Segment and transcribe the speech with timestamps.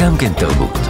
[0.00, 0.89] גם כן תרבות.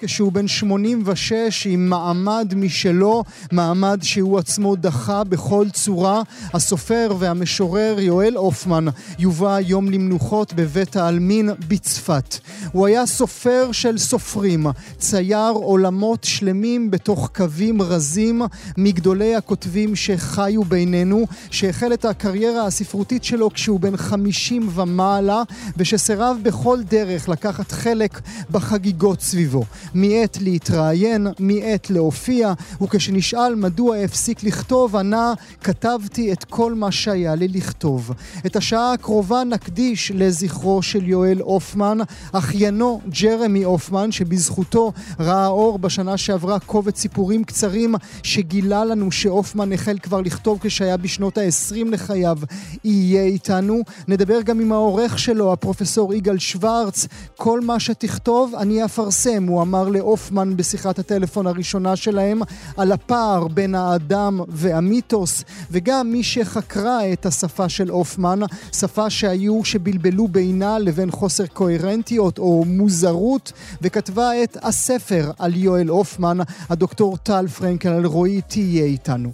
[0.00, 6.22] כשהוא בן 86 עם מעמד משלו, מעמד שהוא עצמו דחה בכל צורה.
[6.54, 8.84] הסופר והמשורר יואל הופמן
[9.18, 12.38] יובא היום למנוחות בבית העלמין בצפת.
[12.72, 14.66] הוא היה סופר של סופרים,
[14.98, 18.42] צייר עולמות שלמים בתוך קווים רזים
[18.76, 25.42] מגדולי הכותבים שחיו בינינו, שהחל את הקריירה הספרותית שלו כשהוא בן 50 ומעלה,
[25.76, 29.64] ושסירב בכל דרך לקחת חלק בחגיגות סביבו.
[29.94, 32.52] מעת להתראיין, מעת להופיע,
[32.82, 35.34] וכשנשאל מדוע הפסיק לכתוב, ענה,
[35.64, 38.12] כתבתי את כל מה שהיה לי לכתוב.
[38.46, 41.98] את השעה הקרובה נקדיש לזכרו של יואל הופמן,
[42.32, 49.98] אחיינו ג'רמי הופמן, שבזכותו ראה אור בשנה שעברה קובץ סיפורים קצרים שגילה לנו שהופמן החל
[49.98, 52.38] כבר לכתוב כשהיה בשנות ה-20 לחייו,
[52.84, 53.80] יהיה איתנו.
[54.08, 57.06] נדבר גם עם העורך שלו, הפרופסור יגאל שוורץ.
[57.36, 62.40] כל מה שתכתוב אני אפרסם, הוא אמר להופמן בשיחת הטלפון הראשונה שלהם,
[62.76, 68.40] על הפער בין האדם והמיתוס, וגם מי שחקרה את השפה של הופמן,
[68.72, 76.38] שפה שהיו שבלבלו בינה לבין חוסר קוהרנטיות או מוזרות, וכתבה את הספר על יואל הופמן,
[76.70, 79.32] הדוקטור טל פרנקל אלרועי תהיה איתנו.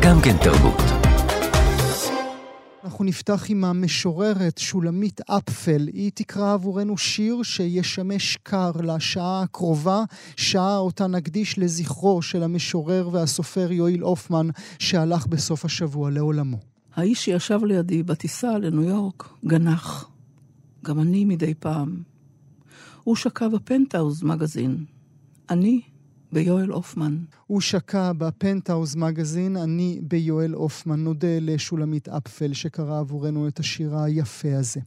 [0.00, 0.97] גם כן תרבות.
[2.98, 5.88] אנחנו נפתח עם המשוררת שולמית אפפל.
[5.92, 10.04] היא תקרא עבורנו שיר שישמש קר לשעה הקרובה,
[10.36, 16.56] שעה אותה נקדיש לזכרו של המשורר והסופר יואיל הופמן, שהלך בסוף השבוע לעולמו.
[16.94, 20.10] האיש שישב לידי בטיסה לניו יורק גנח.
[20.84, 22.02] גם אני מדי פעם.
[23.04, 24.84] הוא שקע בפנטהאוז מגזין.
[25.50, 25.80] אני
[26.32, 27.18] ביואל הופמן.
[27.46, 31.00] הוא שקע בפנטהאוז מגזין, אני ביואל הופמן.
[31.00, 34.80] נודה לשולמית אפפל שקרא עבורנו את השיר היפה הזה.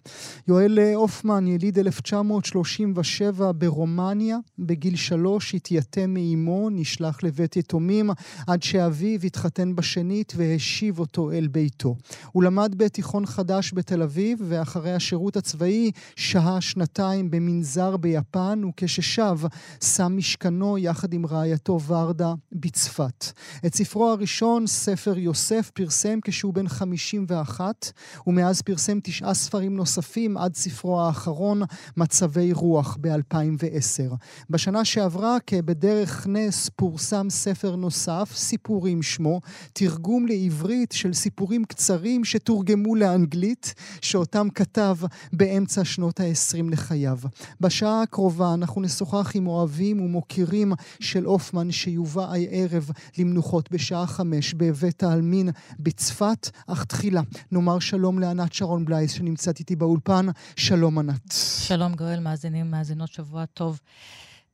[0.47, 8.09] יואל הופמן, יליד 1937 ברומניה, בגיל שלוש התייתם מאימו, נשלח לבית יתומים,
[8.47, 11.95] עד שאביו התחתן בשנית והשיב אותו אל ביתו.
[12.31, 19.37] הוא למד בתיכון חדש בתל אביב, ואחרי השירות הצבאי שהה שנתיים במנזר ביפן, וכששב
[19.83, 23.31] שם משכנו יחד עם רעייתו ורדה בצפת.
[23.65, 27.91] את ספרו הראשון, ספר יוסף, פרסם כשהוא בן 51,
[28.27, 31.61] ומאז פרסם תשעה ספרים נוספים עד ספרו האחרון,
[31.97, 34.15] מצבי רוח, ב-2010.
[34.49, 39.41] בשנה שעברה, כבדרך נס, פורסם ספר נוסף, סיפורים שמו,
[39.73, 44.95] תרגום לעברית של סיפורים קצרים שתורגמו לאנגלית, שאותם כתב
[45.33, 47.17] באמצע שנות ה-20 לחייו.
[47.61, 55.03] בשעה הקרובה אנחנו נשוחח עם אוהבים ומוקירים של הופמן שיובא הערב למנוחות בשעה חמש בבית
[55.03, 55.49] העלמין
[55.79, 57.21] בצפת, אך תחילה
[57.51, 60.25] נאמר שלום לענת שרון בלייס שנמצאת איתי באולפן.
[60.55, 61.33] שלום ענת.
[61.67, 63.79] שלום גואל, מאזינים, מאזינות, שבוע טוב.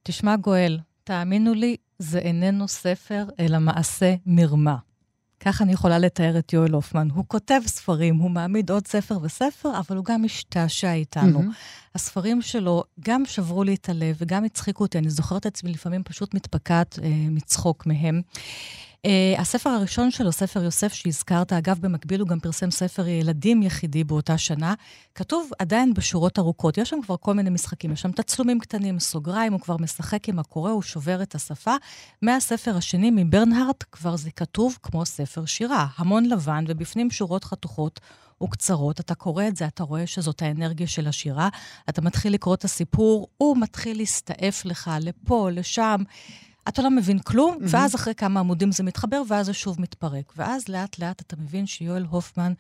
[0.03, 4.78] תשמע גואל, תאמינו לי, זה איננו ספר, אלא מעשה מרמה.
[5.47, 7.08] כך אני יכולה לתאר את יואל הופמן.
[7.13, 11.40] הוא כותב ספרים, הוא מעמיד עוד ספר וספר, אבל הוא גם משתעשע איתנו.
[11.40, 11.96] Mm-hmm.
[11.96, 14.97] הספרים שלו גם שברו לי את הלב וגם הצחיקו אותי.
[14.97, 18.22] אני זוכרת את עצמי לפעמים פשוט מתפקעת אה, מצחוק מהם.
[19.06, 24.03] Uh, הספר הראשון שלו, ספר יוסף שהזכרת, אגב, במקביל הוא גם פרסם ספר ילדים יחידי
[24.03, 24.74] באותה שנה,
[25.16, 26.78] כתוב עדיין בשורות ארוכות.
[26.78, 30.40] יש שם כבר כל מיני משחקים, יש שם תצלומים קטנים, סוגריים, הוא כבר משחק עם
[30.40, 31.75] הקורא, הוא שובר את השפה.
[32.22, 35.88] מהספר השני, מברנהארט, כבר זה כתוב כמו ספר שירה.
[35.97, 38.00] המון לבן, ובפנים שורות חתוכות.
[38.44, 41.50] וקצרות, אתה קורא את זה, אתה רואה שזאת האנרגיה של השירה,
[41.90, 45.97] אתה מתחיל לקרוא את הסיפור, הוא מתחיל להסתעף לך לפה, לשם.
[46.67, 47.67] אתה לא מבין כלום, mm-hmm.
[47.69, 50.33] ואז אחרי כמה עמודים זה מתחבר, ואז זה שוב מתפרק.
[50.38, 52.53] ואז לאט-לאט אתה מבין שיואל הופמן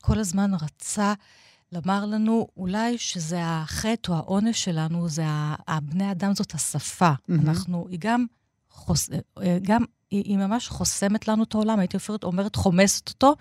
[0.00, 1.14] כל הזמן רצה
[1.72, 5.24] לומר לנו, אולי שזה החטא או העונש שלנו, זה
[5.68, 7.10] הבני אדם זאת השפה.
[7.12, 7.32] Mm-hmm.
[7.42, 8.26] אנחנו, היא גם,
[8.70, 9.10] חוס,
[9.42, 13.34] אה, גם, היא, היא ממש חוסמת לנו את העולם, הייתי אומרת, אומרת חומסת אותו,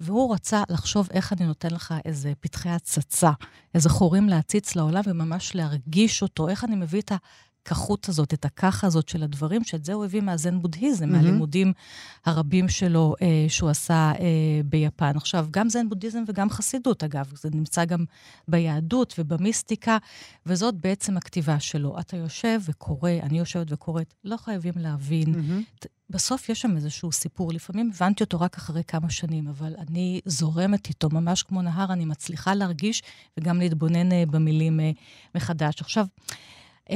[0.00, 3.30] והוא רצה לחשוב איך אני נותן לך איזה פתחי הצצה,
[3.74, 7.12] איזה חורים להציץ לעולם וממש להרגיש אותו, איך אני מביא את
[7.62, 11.12] הכחות הזאת, את הככה הזאת של הדברים, שאת זה הוא הביא מהזן בודהיזם, mm-hmm.
[11.12, 11.72] מהלימודים
[12.26, 15.12] הרבים שלו אה, שהוא עשה אה, ביפן.
[15.16, 18.04] עכשיו, גם זן בודהיזם וגם חסידות, אגב, זה נמצא גם
[18.48, 19.98] ביהדות ובמיסטיקה,
[20.46, 22.00] וזאת בעצם הכתיבה שלו.
[22.00, 25.34] אתה יושב וקורא, אני יושבת וקוראת, לא חייבים להבין.
[25.34, 25.86] Mm-hmm.
[26.10, 30.88] בסוף יש שם איזשהו סיפור, לפעמים הבנתי אותו רק אחרי כמה שנים, אבל אני זורמת
[30.88, 33.02] איתו ממש כמו נהר, אני מצליחה להרגיש
[33.36, 34.90] וגם להתבונן אה, במילים אה,
[35.34, 35.80] מחדש.
[35.80, 36.06] עכשיו,
[36.88, 36.94] Uh,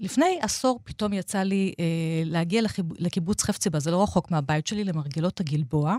[0.00, 1.80] לפני עשור פתאום יצא לי uh,
[2.24, 2.86] להגיע לחיב...
[2.98, 5.96] לקיבוץ חפציבה, זה לא רחוק מהבית שלי, למרגלות הגלבוע.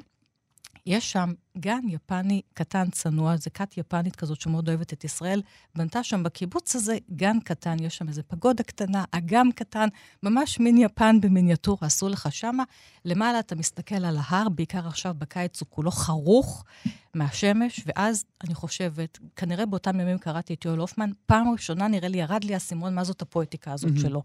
[0.90, 5.42] יש שם גן יפני קטן, צנוע, זה כת יפנית כזאת שמאוד אוהבת את ישראל.
[5.76, 9.88] בנתה שם בקיבוץ הזה גן קטן, יש שם איזה פגודה קטנה, אגם קטן,
[10.24, 12.64] ממש מין יפן במיניאטורה, עשו לך שמה.
[13.06, 16.66] למעלה אתה מסתכל על ההר, בעיקר עכשיו בקיץ הוא כולו חרוך
[17.14, 22.18] מהשמש, ואז אני חושבת, כנראה באותם ימים קראתי את יואל הופמן, פעם ראשונה נראה לי,
[22.18, 24.02] ירד לי האסימון, מה זאת הפואטיקה הזאת mm-hmm.
[24.02, 24.24] שלו.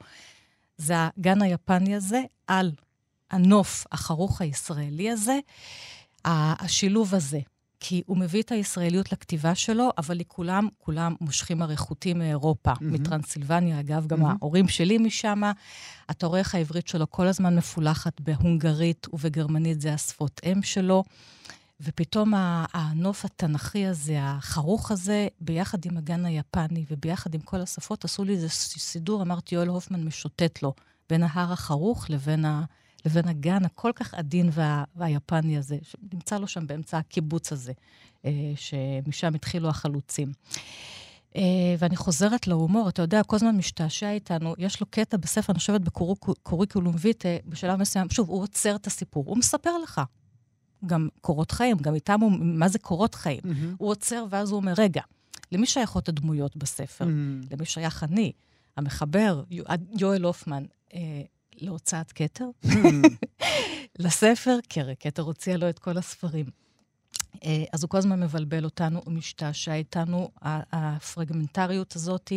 [0.76, 2.72] זה הגן היפני הזה על
[3.30, 5.38] הנוף החרוך הישראלי הזה.
[6.24, 7.40] השילוב הזה.
[7.80, 12.72] כי הוא מביא את הישראליות לכתיבה שלו, אבל היא כולם, כולם מושכים הרי חוטים מאירופה,
[12.72, 12.84] mm-hmm.
[12.84, 14.34] מטרנסילבניה, אגב, גם mm-hmm.
[14.40, 15.42] ההורים שלי משם.
[16.10, 21.04] אתה רואה איך העברית שלו כל הזמן מפולחת בהונגרית ובגרמנית, זה השפות אם שלו.
[21.80, 22.32] ופתאום
[22.72, 28.32] הנוף התנ"כי הזה, החרוך הזה, ביחד עם הגן היפני וביחד עם כל השפות, עשו לי
[28.32, 30.74] איזה סידור, אמרתי, יואל הופמן משוטט לו
[31.08, 32.64] בין ההר החרוך לבין ה...
[33.04, 37.72] לבין הגן הכל כך עדין וה, והיפני הזה, שנמצא לו שם באמצע הקיבוץ הזה,
[38.24, 40.32] אה, שמשם התחילו החלוצים.
[41.36, 41.42] אה,
[41.78, 45.80] ואני חוזרת להומור, אתה יודע, כל הזמן משתעשע איתנו, יש לו קטע בספר, אני חושבת
[45.80, 50.00] בקוריקולום ויטה, בשלב מסוים, שוב, הוא עוצר את הסיפור, הוא מספר לך.
[50.86, 53.40] גם קורות חיים, גם איתם הוא, מה זה קורות חיים?
[53.44, 53.76] Mm-hmm.
[53.78, 55.02] הוא עוצר ואז הוא אומר, רגע,
[55.52, 57.04] למי שייכות הדמויות בספר?
[57.04, 57.54] Mm-hmm.
[57.54, 58.32] למי שייך אני?
[58.76, 59.42] המחבר,
[59.98, 60.64] יואל הופמן,
[60.94, 61.22] אה,
[61.56, 62.44] להוצאת כתר,
[63.98, 66.46] לספר, כי הרי כתר הוציאה לו את כל הספרים.
[67.44, 72.32] אה, אז הוא כל הזמן מבלבל אותנו, הוא משתעשע איתנו, הפרגמנטריות הזאת,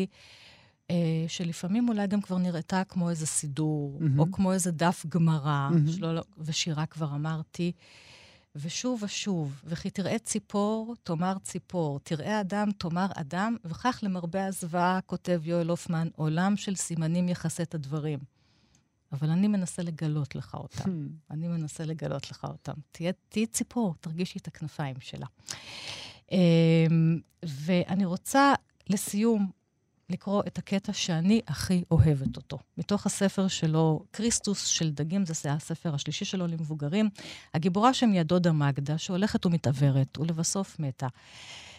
[0.91, 4.19] אה, שלפעמים אולי גם כבר נראתה כמו איזה סידור, mm-hmm.
[4.19, 5.91] או כמו איזה דף גמרא, mm-hmm.
[5.91, 7.71] שלא, ושירה כבר אמרתי.
[8.55, 15.41] ושוב ושוב, וכי תראה ציפור, תאמר ציפור, תראה אדם, תאמר אדם, וכך למרבה הזוועה, כותב
[15.43, 18.19] יואל הופמן, עולם של סימנים יחסה את הדברים.
[19.11, 20.83] אבל אני מנסה לגלות לך אותם.
[20.83, 21.31] Hmm.
[21.31, 22.73] אני מנסה לגלות לך אותם.
[22.91, 25.25] תהיה, תהיה ציפור, תרגישי את הכנפיים שלה.
[26.31, 28.53] אמ, ואני רוצה,
[28.89, 29.51] לסיום,
[30.09, 32.59] לקרוא את הקטע שאני הכי אוהבת אותו.
[32.77, 37.09] מתוך הספר שלו, כריסטוס של דגים, זה הספר השלישי שלו למבוגרים.
[37.53, 41.07] הגיבורה שם היא הדודה מגדה, שהולכת ומתעוורת, ולבסוף מתה.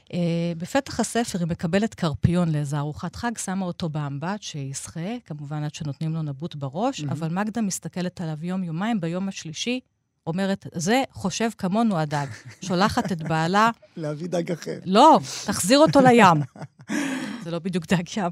[0.08, 0.14] Uh,
[0.58, 6.14] בפתח הספר היא מקבלת קרפיון לאיזו ארוחת חג, שמה אותו באמבט שישחה, כמובן עד שנותנים
[6.14, 7.12] לו נבוט בראש, mm-hmm.
[7.12, 9.80] אבל מגדה מסתכלת עליו יום-יומיים, ביום השלישי
[10.28, 12.26] אומרת, זה חושב כמונו הדג.
[12.60, 13.70] שולחת את בעלה...
[13.96, 14.78] להביא דג אחר.
[14.84, 16.42] לא, תחזיר אותו לים.
[17.44, 18.30] זה לא בדיוק דג ים.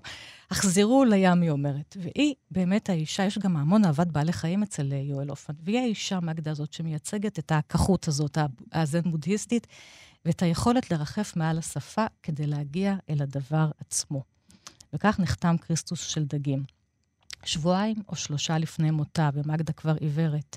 [0.50, 1.96] החזירו לים, היא אומרת.
[2.00, 6.20] והיא באמת האישה, יש גם המון אהבת בעלי חיים אצל אה, יואל אופן, והיא האישה,
[6.20, 8.38] מגדה הזאת, שמייצגת את הכחות הזאת,
[8.72, 9.66] הזן-בודהיסטית,
[10.26, 14.22] ואת היכולת לרחף מעל השפה כדי להגיע אל הדבר עצמו.
[14.92, 16.64] וכך נחתם כריסטוס של דגים.
[17.44, 20.56] שבועיים או שלושה לפני מותה, ומגדה כבר עיוורת,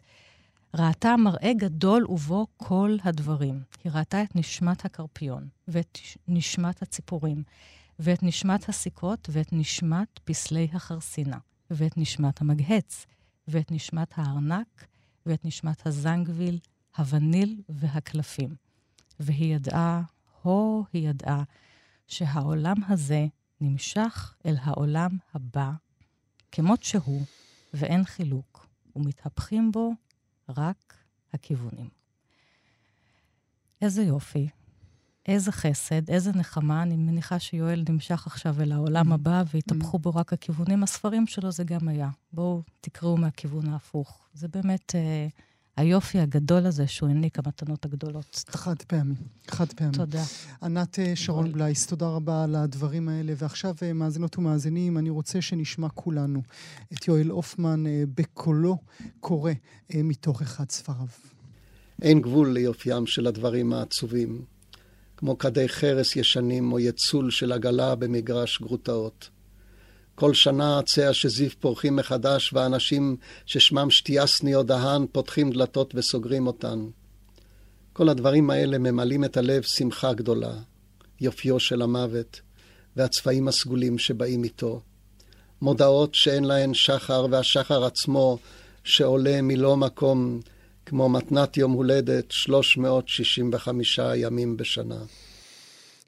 [0.76, 3.64] ראתה מראה גדול ובו כל הדברים.
[3.84, 7.44] היא ראתה את נשמת הקרפיון, ואת נשמת הציפורים,
[8.00, 11.38] ואת נשמת הסיכות, ואת נשמת פסלי החרסינה,
[11.72, 13.06] ואת נשמת המגהץ,
[13.48, 14.88] ואת נשמת הארנק,
[15.26, 16.60] ואת נשמת הזנגוויל,
[16.98, 18.69] הווניל והקלפים.
[19.20, 20.02] והיא ידעה,
[20.42, 21.44] הו, היא ידעה,
[22.08, 23.28] שהעולם הזה
[23.62, 25.72] נמשך אל העולם הבא,
[26.52, 27.26] כמות שהוא,
[27.74, 29.92] ואין חילוק, ומתהפכים בו
[30.50, 30.94] רק
[31.34, 31.90] הכיוונים.
[33.82, 34.50] איזה יופי,
[35.26, 36.84] איזה חסד, איזה נחמה.
[36.84, 40.84] אני מניחה שיואל נמשך עכשיו אל העולם הבא והתהפכו בו רק הכיוונים.
[40.84, 42.10] הספרים שלו זה גם היה.
[42.34, 44.28] בואו תקראו מהכיוון ההפוך.
[44.34, 44.96] זה באמת...
[44.96, 45.28] אה,
[45.80, 48.44] היופי הגדול הזה שהוא העניק, המתנות הגדולות.
[48.50, 49.16] חד פעמי,
[49.48, 49.92] חד פעמי.
[49.92, 50.24] תודה.
[50.64, 53.34] ענת אה, שרון בלייס, תודה רבה על הדברים האלה.
[53.38, 56.42] ועכשיו, אה, מאזינות ומאזינים, אני רוצה שנשמע כולנו
[56.94, 58.78] את יואל הופמן אה, בקולו
[59.20, 59.52] קורא
[59.96, 61.08] מתוך אחד ספריו.
[62.02, 64.42] אין גבול ליופיים של הדברים העצובים,
[65.18, 69.30] כמו כדי חרס ישנים או יצול של עגלה במגרש גרוטאות.
[70.20, 70.32] כל
[70.80, 76.80] עצי השזיף פורחים מחדש, ואנשים ששמם שטיאסני או דהן פותחים דלתות וסוגרים אותן.
[77.94, 80.54] כל הדברים האלה ממלאים את הלב שמחה גדולה,
[81.22, 82.42] יופיו של המוות,
[82.96, 84.82] והצבעים הסגולים שבאים איתו.
[85.62, 88.38] מודעות שאין להן שחר, והשחר עצמו
[88.84, 90.40] שעולה מלא מקום,
[90.86, 95.00] כמו מתנת יום הולדת, 365 ימים בשנה.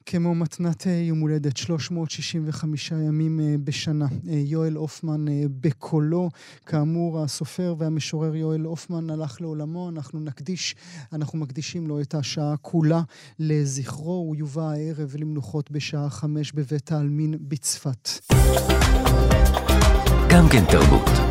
[0.05, 4.05] כמו מתנת אה, יום הולדת 365 ימים אה, בשנה.
[4.29, 5.25] אה, יואל הופמן
[5.61, 6.29] בקולו,
[6.65, 10.75] כאמור, הסופר והמשורר יואל הופמן הלך לעולמו, אנחנו נקדיש,
[11.13, 13.01] אנחנו מקדישים לו את השעה כולה
[13.39, 18.09] לזכרו, הוא יובא הערב למנוחות בשעה חמש בבית העלמין בצפת.
[20.29, 21.30] גם כן תרבות.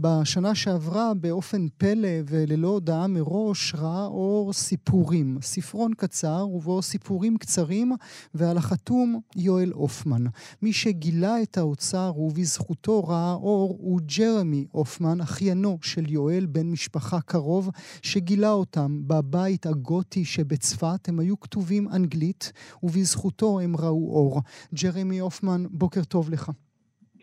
[0.00, 5.38] בשנה שעברה, באופן פלא וללא הודעה מראש, ראה אור סיפורים.
[5.42, 7.92] ספרון קצר ובו סיפורים קצרים,
[8.34, 10.24] ועל החתום יואל הופמן.
[10.62, 17.20] מי שגילה את האוצר ובזכותו ראה אור הוא ג'רמי הופמן, אחיינו של יואל, בן משפחה
[17.20, 17.70] קרוב,
[18.02, 21.08] שגילה אותם בבית הגותי שבצפת.
[21.08, 22.52] הם היו כתובים אנגלית,
[22.82, 24.42] ובזכותו הם ראו אור.
[24.74, 26.50] ג'רמי הופמן, בוקר טוב לך.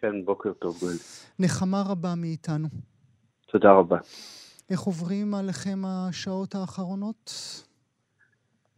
[0.05, 0.95] כן, בוקר טוב, גואל.
[1.39, 2.67] נחמה רבה מאיתנו.
[3.47, 3.97] תודה רבה.
[4.69, 7.31] איך עוברים עליכם השעות האחרונות?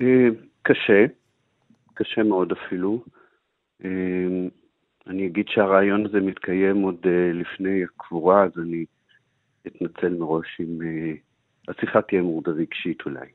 [0.02, 0.28] אה,
[0.62, 1.06] קשה,
[1.94, 3.04] קשה מאוד אפילו.
[3.86, 3.90] אה,
[5.08, 8.86] אני אגיד שהרעיון הזה מתקיים עוד אה, לפני הקבורה, אז אני
[9.68, 10.80] אתנצל מראש אם
[11.68, 13.28] השיחה תהיה מורדה רגשית אולי.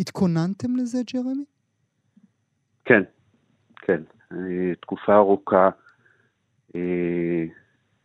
[0.00, 1.44] התכוננתם לזה, ג'רמי?
[2.84, 3.02] כן,
[3.76, 4.02] כן.
[4.80, 5.70] תקופה ארוכה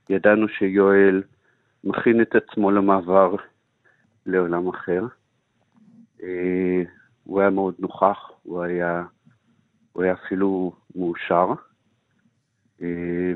[0.10, 1.24] ידענו שיואל
[1.84, 3.36] מכין את עצמו למעבר
[4.26, 5.04] לעולם אחר.
[6.24, 6.84] אה,
[7.24, 9.04] הוא היה מאוד נוכח, הוא היה,
[9.94, 11.48] הוא היה אפילו מאושר.
[12.82, 13.34] אה,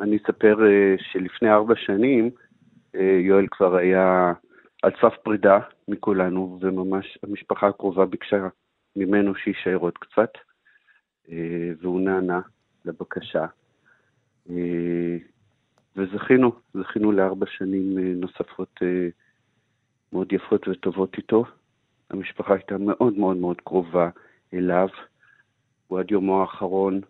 [0.00, 0.56] אני אספר
[0.98, 2.30] שלפני ארבע שנים
[3.20, 4.32] יואל כבר היה
[4.82, 5.58] על סף פרידה
[5.88, 8.48] מכולנו, וממש המשפחה הקרובה ביקשה
[8.96, 10.30] ממנו שיישאר עוד קצת,
[11.80, 12.40] והוא נענה
[12.84, 13.46] לבקשה.
[14.50, 15.16] אה,
[15.96, 19.08] וזכינו, זכינו לארבע שנים אה, נוספות אה,
[20.12, 21.44] מאוד יפות וטובות איתו.
[22.10, 24.10] המשפחה הייתה מאוד מאוד מאוד קרובה
[24.54, 24.88] אליו.
[25.86, 27.00] הוא עד יומו האחרון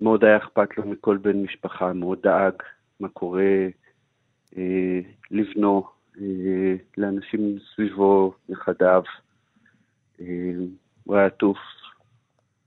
[0.00, 2.54] מאוד היה אכפת לו מכל בן משפחה, מאוד דאג
[3.00, 3.66] מה קורה
[4.56, 5.00] אה,
[5.30, 5.86] לבנו,
[6.20, 9.02] אה, לאנשים סביבו, נכדיו.
[10.20, 10.26] אה,
[11.04, 11.58] הוא היה עטוף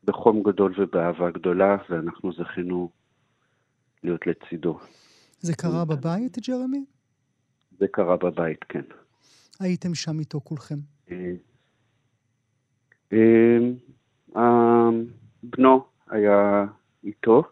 [0.03, 2.89] בחום גדול ובאהבה גדולה, ואנחנו זכינו
[4.03, 4.79] להיות לצידו.
[5.39, 6.85] זה קרה בבית, ג'רמי?
[7.79, 8.81] זה קרה בבית, כן.
[9.59, 10.79] הייתם שם איתו כולכם?
[11.11, 11.33] אה,
[13.13, 14.89] אה,
[15.43, 16.65] בנו היה
[17.03, 17.43] איתו,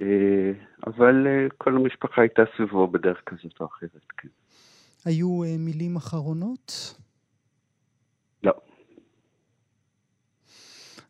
[0.00, 0.52] אה,
[0.86, 1.26] אבל
[1.58, 4.28] כל המשפחה הייתה סביבו בדרך כזאת או אחרת, כן.
[5.04, 6.94] היו מילים אחרונות?
[8.42, 8.52] לא.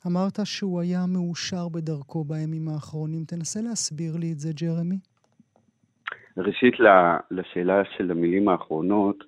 [0.06, 3.24] אמרת שהוא היה מאושר בדרכו בימים האחרונים.
[3.24, 4.98] תנסה להסביר לי את זה, ג'רמי.
[6.36, 6.74] ראשית,
[7.30, 9.24] לשאלה של המילים האחרונות,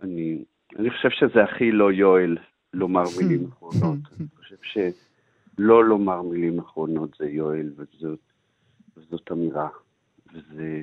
[0.00, 0.44] אני,
[0.78, 2.38] אני חושב שזה הכי לא יואל
[2.74, 3.98] לומר מילים אחרונות.
[4.20, 8.20] אני חושב שלא לומר מילים אחרונות זה יואל, וזאת,
[8.96, 9.68] וזאת אמירה.
[10.32, 10.82] וזה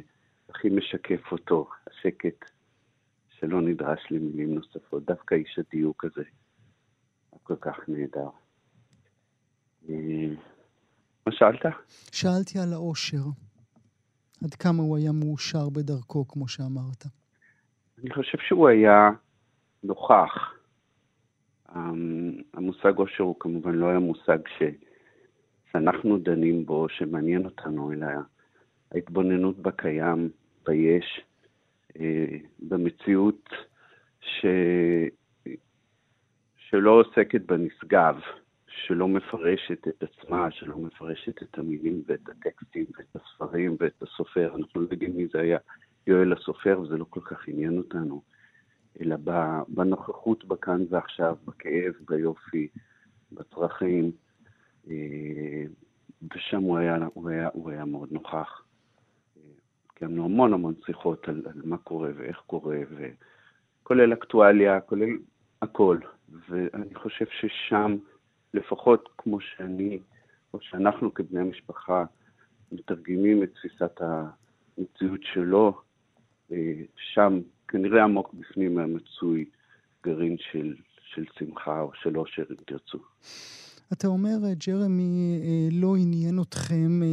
[0.50, 2.46] הכי משקף אותו, השקט
[3.40, 5.06] שלא נדרש למילים נוספות.
[5.06, 6.24] דווקא איש הדיוק הזה,
[7.44, 8.30] כל כך נהדר.
[11.28, 11.66] מה שאלת?
[12.12, 13.24] שאלתי על האושר.
[14.44, 17.06] עד כמה הוא היה מאושר בדרכו, כמו שאמרת.
[18.02, 19.10] אני חושב שהוא היה
[19.84, 20.54] נוכח.
[21.76, 24.64] אמ, המושג אושר הוא כמובן לא היה מושג ש...
[25.72, 28.08] שאנחנו דנים בו, שמעניין אותנו, אלא
[28.92, 30.30] ההתבוננות בקיים,
[30.66, 31.22] ביש,
[32.00, 32.26] אה,
[32.60, 33.50] במציאות
[34.22, 34.46] ש...
[36.58, 38.16] שלא עוסקת בנשגב,
[38.76, 44.56] שלא מפרשת את עצמה, שלא מפרשת את המילים ואת הטקסטים ואת הספרים ואת הסופר.
[44.56, 45.58] אנחנו לא יודעים מי זה היה
[46.08, 48.22] יואל הסופר, וזה לא כל כך עניין אותנו,
[49.02, 49.16] אלא
[49.68, 52.68] בנוכחות בכאן ועכשיו, בכאב, ביופי,
[53.32, 54.12] בצרכים,
[54.90, 55.64] אה,
[56.36, 58.62] ושם הוא היה, הוא היה, הוא היה מאוד נוכח.
[59.94, 62.78] קיימנו המון המון שיחות על, על מה קורה ואיך קורה,
[63.82, 65.10] וכולל אקטואליה, כולל
[65.62, 65.98] הכל.
[66.50, 67.98] ואני חושב ששם...
[68.56, 70.00] לפחות כמו שאני,
[70.54, 72.06] או שאנחנו כבני המשפחה
[72.72, 75.82] מתרגמים את תפיסת המציאות שלו,
[76.52, 76.82] אה,
[77.14, 79.46] שם כנראה עמוק בפנים המצוי
[80.04, 83.00] גרעין של, של שמחה או של אושר, אם תרצו.
[83.94, 87.08] אתה אומר, אה, ג'רמי, אה, לא עניין אתכם אה,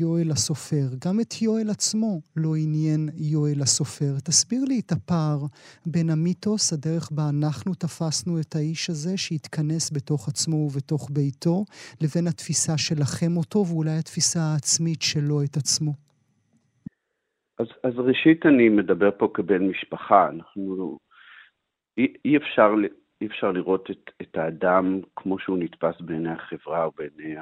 [0.00, 0.86] יואל הסופר.
[1.06, 4.12] גם את יואל עצמו לא עניין יואל הסופר.
[4.24, 5.38] תסביר לי את הפער
[5.86, 11.64] בין המיתוס, הדרך בה אנחנו תפסנו את האיש הזה, שהתכנס בתוך עצמו ובתוך ביתו,
[12.02, 15.92] לבין התפיסה שלכם אותו, ואולי התפיסה העצמית שלו את עצמו.
[17.58, 20.28] אז, אז ראשית, אני מדבר פה כבן משפחה.
[20.28, 20.98] אנחנו...
[21.98, 22.74] אי, אי אפשר
[23.22, 27.34] אי אפשר לראות את, את האדם כמו שהוא נתפס בעיני החברה או בעיני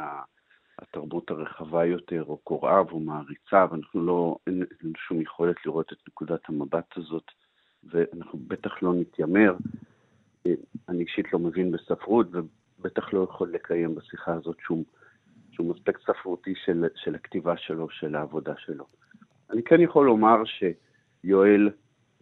[0.78, 5.98] התרבות הרחבה יותר, או קוראיו או מעריציו, אנחנו לא, אין לנו שום יכולת לראות את
[6.08, 7.24] נקודת המבט הזאת,
[7.84, 9.56] ואנחנו בטח לא נתיימר.
[10.88, 14.82] אני אישית לא מבין בספרות, ובטח לא יכול לקיים בשיחה הזאת שום,
[15.52, 18.86] שום אספקט ספרותי של, של הכתיבה שלו, של העבודה שלו.
[19.50, 21.70] אני כן יכול לומר שיואל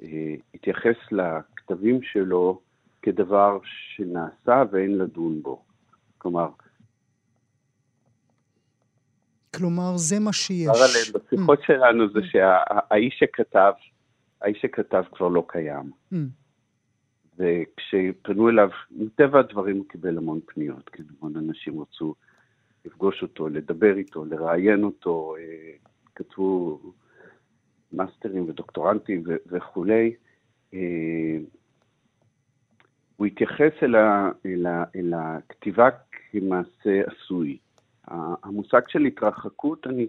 [0.03, 2.61] אה, התייחס לכתבים שלו
[3.03, 5.65] כדבר שנעשה ואין לדון בו.
[6.19, 6.49] כלומר,
[9.57, 10.69] כלומר, זה מה שיש.
[10.69, 11.67] עליהם בשיחות mm.
[11.67, 13.73] שלנו זה שהאיש שכתב,
[14.43, 15.91] האיש שכתב כבר לא קיים.
[16.13, 16.17] Mm.
[17.39, 22.15] וכשפנו אליו, מטבע הדברים הוא קיבל המון פניות, כן, המון אנשים רצו
[22.85, 25.73] לפגוש אותו, לדבר איתו, לראיין אותו, אה,
[26.15, 26.81] כתבו
[27.93, 30.15] מאסטרים ודוקטורנטים וכולי.
[33.19, 35.89] הוא התייחס אל, ה, אל, ה, אל הכתיבה
[36.31, 37.59] כמעשה עשוי.
[38.43, 40.07] המושג של התרחקות, אני,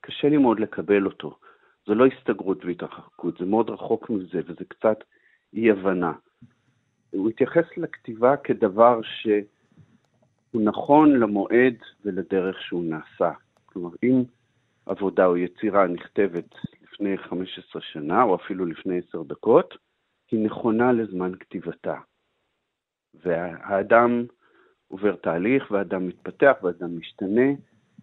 [0.00, 1.38] קשה לי מאוד לקבל אותו.
[1.86, 4.98] זה לא הסתגרות והתרחקות, זה מאוד רחוק מזה, וזה קצת
[5.54, 6.12] אי-הבנה.
[7.10, 13.32] הוא התייחס לכתיבה כדבר שהוא נכון למועד ולדרך שהוא נעשה.
[13.66, 14.22] כלומר, אם
[14.86, 19.74] עבודה או יצירה נכתבת לפני 15 שנה, או אפילו לפני 10 דקות,
[20.30, 21.94] היא נכונה לזמן כתיבתה.
[23.24, 24.24] והאדם
[24.88, 27.50] עובר תהליך, והאדם מתפתח, והאדם משתנה,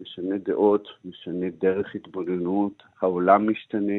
[0.01, 3.93] משנה דעות, משנה דרך התבוננות, העולם משתנה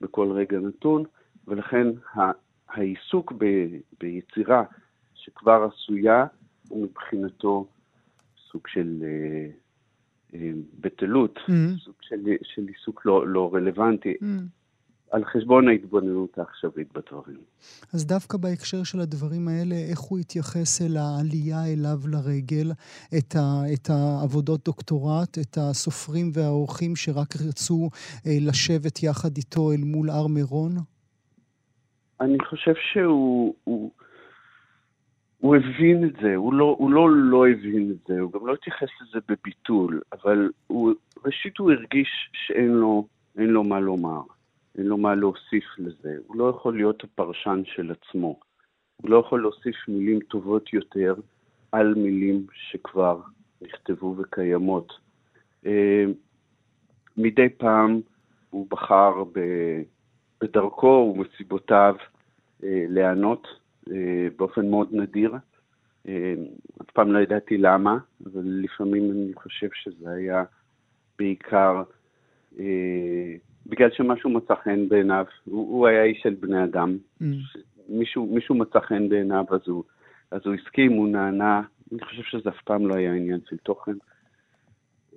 [0.00, 1.04] בכל רגע נתון,
[1.46, 1.86] ולכן
[2.68, 3.44] העיסוק ב,
[4.00, 4.64] ביצירה
[5.14, 6.26] שכבר עשויה
[6.68, 7.66] הוא מבחינתו
[8.50, 9.48] סוג של אה,
[10.34, 11.84] אה, בטלות, mm-hmm.
[11.84, 14.14] סוג של, של עיסוק לא, לא רלוונטי.
[14.14, 14.55] Mm-hmm.
[15.10, 17.40] על חשבון ההתבוננות העכשווית בדברים.
[17.94, 22.70] אז דווקא בהקשר של הדברים האלה, איך הוא התייחס אל העלייה אליו לרגל,
[23.18, 27.88] את, ה, את העבודות דוקטורט, את הסופרים והאורחים שרק רצו
[28.26, 30.72] אה, לשבת יחד איתו אל מול הר מירון?
[32.20, 33.54] אני חושב שהוא...
[33.64, 33.90] הוא...
[35.38, 38.54] הוא הבין את זה, הוא לא, הוא לא לא הבין את זה, הוא גם לא
[38.54, 40.92] התייחס לזה בביטול, אבל הוא,
[41.24, 44.20] ראשית הוא הרגיש שאין לו, לו מה לומר.
[44.78, 46.16] אין לו מה להוסיף לזה.
[46.26, 48.40] הוא לא יכול להיות הפרשן של עצמו.
[48.96, 51.14] הוא לא יכול להוסיף מילים טובות יותר
[51.72, 53.20] על מילים שכבר
[53.62, 54.92] נכתבו וקיימות.
[55.66, 56.04] אה,
[57.16, 58.00] מדי פעם
[58.50, 59.24] הוא בחר
[60.40, 61.94] בדרכו ומסיבותיו
[62.64, 63.46] אה, להיענות
[63.90, 65.34] אה, באופן מאוד נדיר.
[66.82, 70.44] אף פעם לא ידעתי למה, אבל לפעמים אני חושב שזה היה
[71.18, 71.82] בעיקר
[73.68, 76.96] בגלל שמשהו מצא חן בעיניו, הוא, הוא היה איש של בני אדם.
[77.22, 77.24] Mm.
[77.88, 79.84] מישהו, מישהו מצא חן בעיניו, אז הוא,
[80.30, 81.62] אז הוא הסכים, הוא נענה.
[81.92, 83.92] אני חושב שזה אף פעם לא היה עניין של תוכן.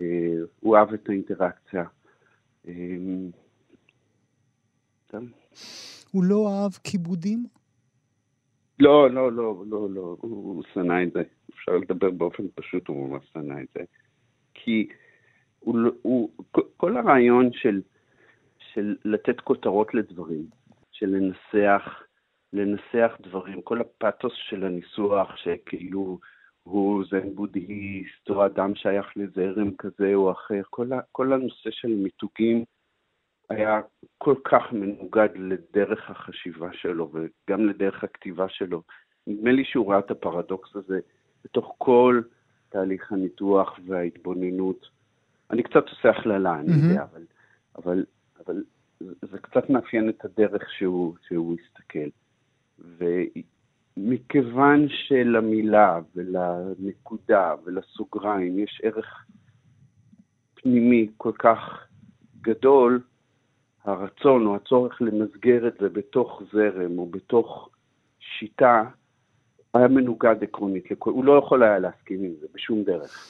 [0.02, 1.84] אה, הוא אהב את האינטראקציה.
[2.68, 2.74] אה,
[6.12, 7.46] הוא לא אהב כיבודים?
[8.80, 11.22] לא, לא, לא, לא, לא, הוא, שנא את זה.
[11.50, 13.84] אפשר לדבר באופן פשוט, הוא ממש שנא את זה.
[14.54, 14.88] כי
[15.60, 16.30] הוא, לא, הוא,
[16.78, 17.82] כל הרעיון של
[18.74, 20.46] של לתת כותרות לדברים,
[20.92, 22.04] של לנסח,
[22.54, 26.20] לנסח דברים, כל הפתוס של הניסוח, שכאילו
[26.64, 31.88] הוא זן בודהיסט, או אדם שייך לזרם כזה או אחר, כל, ה, כל הנושא של
[31.88, 32.64] מיתוגים
[33.50, 33.82] היה
[34.18, 38.84] כל כך מנוגד לדרך החשיבה שלו וגם לדרך הכתיבה שלו.
[39.28, 41.00] נדמה לי שהוא ראה את הפרדוקס הזה
[41.44, 42.22] בתוך כל
[42.70, 44.90] תהליך הניתוח וההתבוננות.
[45.52, 46.90] אני קצת עושה הכללה, אני mm-hmm.
[46.90, 47.26] יודע, אבל,
[47.76, 48.06] אבל
[48.46, 48.64] אבל
[49.02, 52.10] זה קצת מאפיין את הדרך שהוא, שהוא הסתכל.
[53.98, 59.26] ומכיוון שלמילה ולנקודה ולסוגריים יש ערך
[60.54, 61.88] פנימי כל כך
[62.42, 63.02] גדול,
[63.84, 67.70] הרצון או הצורך למסגר את זה בתוך זרם או בתוך
[68.20, 68.84] שיטה
[69.74, 73.28] היה מנוגד עקרונית הוא לא יכול היה להסכים עם זה בשום דרך.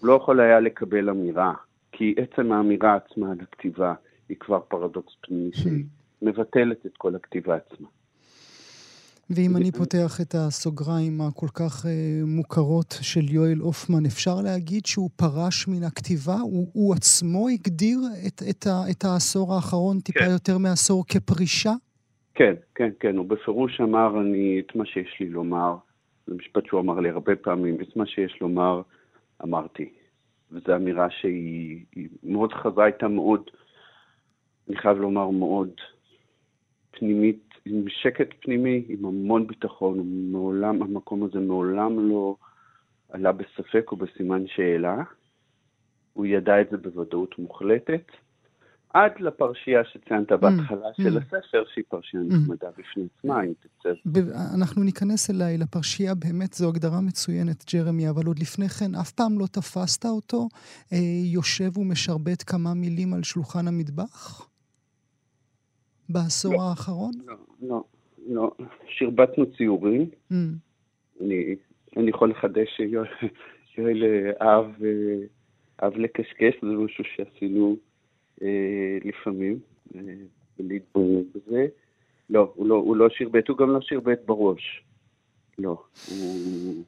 [0.00, 1.54] הוא לא יכול היה לקבל אמירה,
[1.98, 3.94] כי עצם האמירה עצמה על הכתיבה
[4.28, 7.88] היא כבר פרדוקס פנימי שמבטלת את כל הכתיבה עצמה.
[9.30, 11.88] ואם אני פותח את הסוגריים הכל כך uh,
[12.26, 16.34] מוכרות של יואל הופמן, אפשר להגיד שהוא פרש מן הכתיבה?
[16.42, 20.30] הוא, הוא עצמו הגדיר את, את, ה, את העשור האחרון, טיפה כן.
[20.30, 21.72] יותר מעשור, כפרישה?
[22.34, 23.16] כן, כן, כן.
[23.16, 25.76] הוא בפירוש אמר אני את מה שיש לי לומר.
[26.26, 28.82] זה משפט שהוא אמר לי הרבה פעמים, את מה שיש לומר
[29.44, 29.97] אמרתי.
[30.52, 31.84] וזו אמירה שהיא
[32.22, 33.50] מאוד חזה, הייתה מאוד...
[34.68, 35.70] אני חייב לומר, מאוד
[36.90, 39.98] פנימית, עם שקט פנימי, עם המון ביטחון,
[40.32, 42.36] מעולם, המקום הזה מעולם לא
[43.08, 45.02] עלה בספק או בסימן שאלה.
[46.12, 48.02] הוא ידע את זה בוודאות מוחלטת.
[48.94, 51.20] עד לפרשייה שציינת בהתחלה mm, של mm.
[51.20, 52.26] הספר, שהיא פרשייה mm.
[52.26, 53.90] נחמדה בפני עצמה, אם תצא.
[54.56, 59.38] אנחנו ניכנס אליי לפרשייה, באמת זו הגדרה מצוינת, ג'רמי, אבל עוד לפני כן, אף פעם
[59.38, 60.48] לא תפסת אותו
[60.92, 60.98] אה,
[61.32, 64.48] יושב ומשרבט כמה מילים על שולחן המטבח?
[66.08, 67.12] בעשור לא, האחרון?
[67.26, 67.84] לא, לא,
[68.28, 68.50] לא.
[68.88, 70.10] שרבטנו ציורים.
[70.32, 70.34] Mm.
[71.20, 71.54] אני,
[71.96, 72.80] אני יכול לחדש
[73.74, 74.02] שיואל
[74.42, 74.66] אהב,
[75.82, 77.87] אהב לקשקש, זה משהו שעשינו אה,
[79.04, 79.58] לפעמים,
[79.94, 80.00] אה,
[80.58, 81.66] ולהתבונן בזה.
[82.30, 84.84] לא, הוא לא, הוא לא שרבט, הוא גם לא שרבט בראש.
[85.58, 86.84] לא, הוא,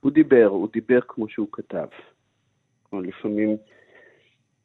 [0.00, 1.86] הוא דיבר, הוא דיבר כמו שהוא כתב.
[2.82, 3.56] כלומר, לפעמים,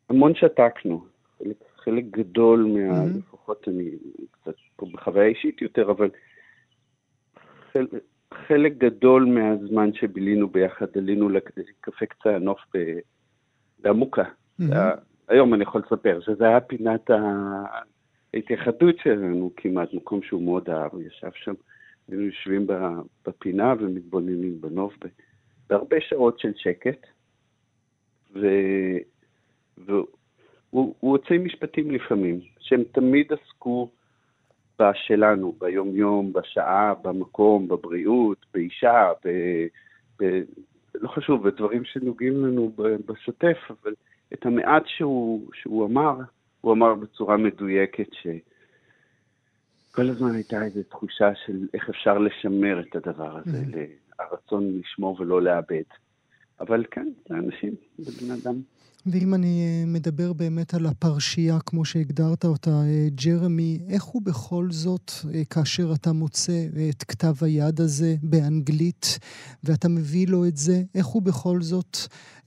[0.09, 1.05] המון שתקנו.
[1.37, 3.03] חלק, חלק גדול מה...
[3.03, 3.17] Mm-hmm.
[3.17, 3.91] לפחות אני
[4.31, 6.09] קצת פה בחוויה אישית יותר, אבל
[7.71, 7.89] חלק,
[8.47, 12.59] חלק גדול מהזמן שבילינו ביחד, עלינו לקפה קצה הנוף
[13.79, 14.23] בעמוקה.
[14.23, 14.63] Mm-hmm.
[15.27, 17.09] היום אני יכול לספר שזה היה פינת
[18.33, 21.53] ההתייחדות שלנו כמעט, מקום שהוא מאוד אהב, הוא ישב שם,
[22.07, 22.67] היינו יושבים
[23.25, 24.93] בפינה ומתבוננים בנוף
[25.69, 27.07] בהרבה שעות של שקט,
[28.35, 28.47] ו...
[29.77, 33.89] והוא הוציא משפטים לפעמים, שהם תמיד עסקו
[34.79, 39.29] בשלנו, ביום-יום, בשעה, במקום, בבריאות, באישה, ב...
[40.19, 40.41] ב...
[40.95, 42.71] לא חשוב, בדברים שנוגעים לנו
[43.05, 43.93] בשוטף, אבל
[44.33, 46.15] את המעט שהוא, שהוא אמר,
[46.61, 53.37] הוא אמר בצורה מדויקת שכל הזמן הייתה איזו תחושה של איך אפשר לשמר את הדבר
[53.37, 54.13] הזה, mm-hmm.
[54.19, 55.83] הרצון לשמור ולא לאבד.
[56.59, 58.61] אבל כן, זה אנשים, זה בן אדם.
[59.05, 64.65] ואם אני אה, מדבר באמת על הפרשייה, כמו שהגדרת אותה, אה, ג'רמי, איך הוא בכל
[64.69, 66.57] זאת, אה, כאשר אתה מוצא
[66.89, 69.05] את כתב היד הזה באנגלית,
[69.63, 71.97] ואתה מביא לו את זה, איך הוא בכל זאת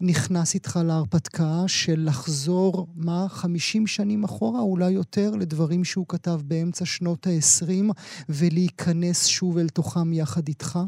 [0.00, 6.84] נכנס איתך להרפתקה של לחזור, מה, 50 שנים אחורה, אולי יותר, לדברים שהוא כתב באמצע
[6.84, 7.92] שנות ה-20,
[8.28, 10.78] ולהיכנס שוב אל תוכם יחד איתך?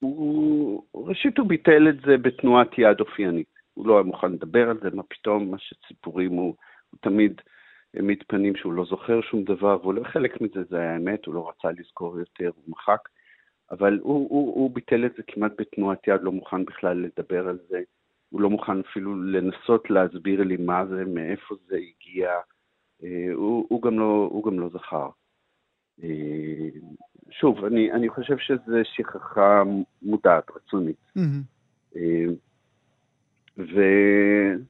[0.00, 3.61] הוא, ראשית הוא ביטל את זה בתנועת יד אופיינית.
[3.82, 6.54] הוא לא היה מוכן לדבר על זה, מה פתאום, מה שציפורים הוא,
[6.90, 7.40] הוא תמיד
[7.94, 11.68] העמיד פנים שהוא לא זוכר שום דבר, וחלק מזה זה היה האמת, הוא לא רצה
[11.80, 13.08] לזכור יותר, הוא מחק,
[13.70, 17.58] אבל הוא, הוא, הוא ביטל את זה כמעט בתנועת יד, לא מוכן בכלל לדבר על
[17.68, 17.82] זה,
[18.30, 22.30] הוא לא מוכן אפילו לנסות להסביר לי מה זה, מאיפה זה הגיע,
[23.04, 25.08] אה, הוא, הוא, גם, לא, הוא גם לא זכר.
[26.02, 26.68] אה,
[27.30, 29.62] שוב, אני, אני חושב שזו שכחה
[30.02, 30.96] מודעת, רצונית.
[31.18, 31.96] Mm-hmm.
[33.58, 34.60] וביקשתי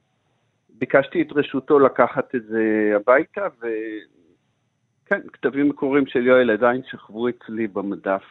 [1.21, 8.23] את רשותו לקחת את זה הביתה, וכן, כתבים מקוריים של יואל עדיין שכבו אצלי במדף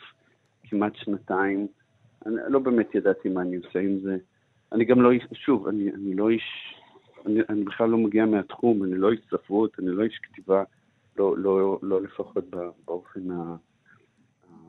[0.63, 1.67] כמעט שנתיים.
[2.27, 4.17] אני לא באמת ידעתי מה אני עושה עם זה.
[4.73, 6.75] אני גם לא, איש, שוב, אני, אני לא איש,
[7.27, 10.65] אני, אני בכלל לא מגיע מהתחום, אני לא איש ספרות, אני לא איש כתיבה,
[11.17, 12.45] לא, לא, לא לפחות
[12.85, 13.21] באופן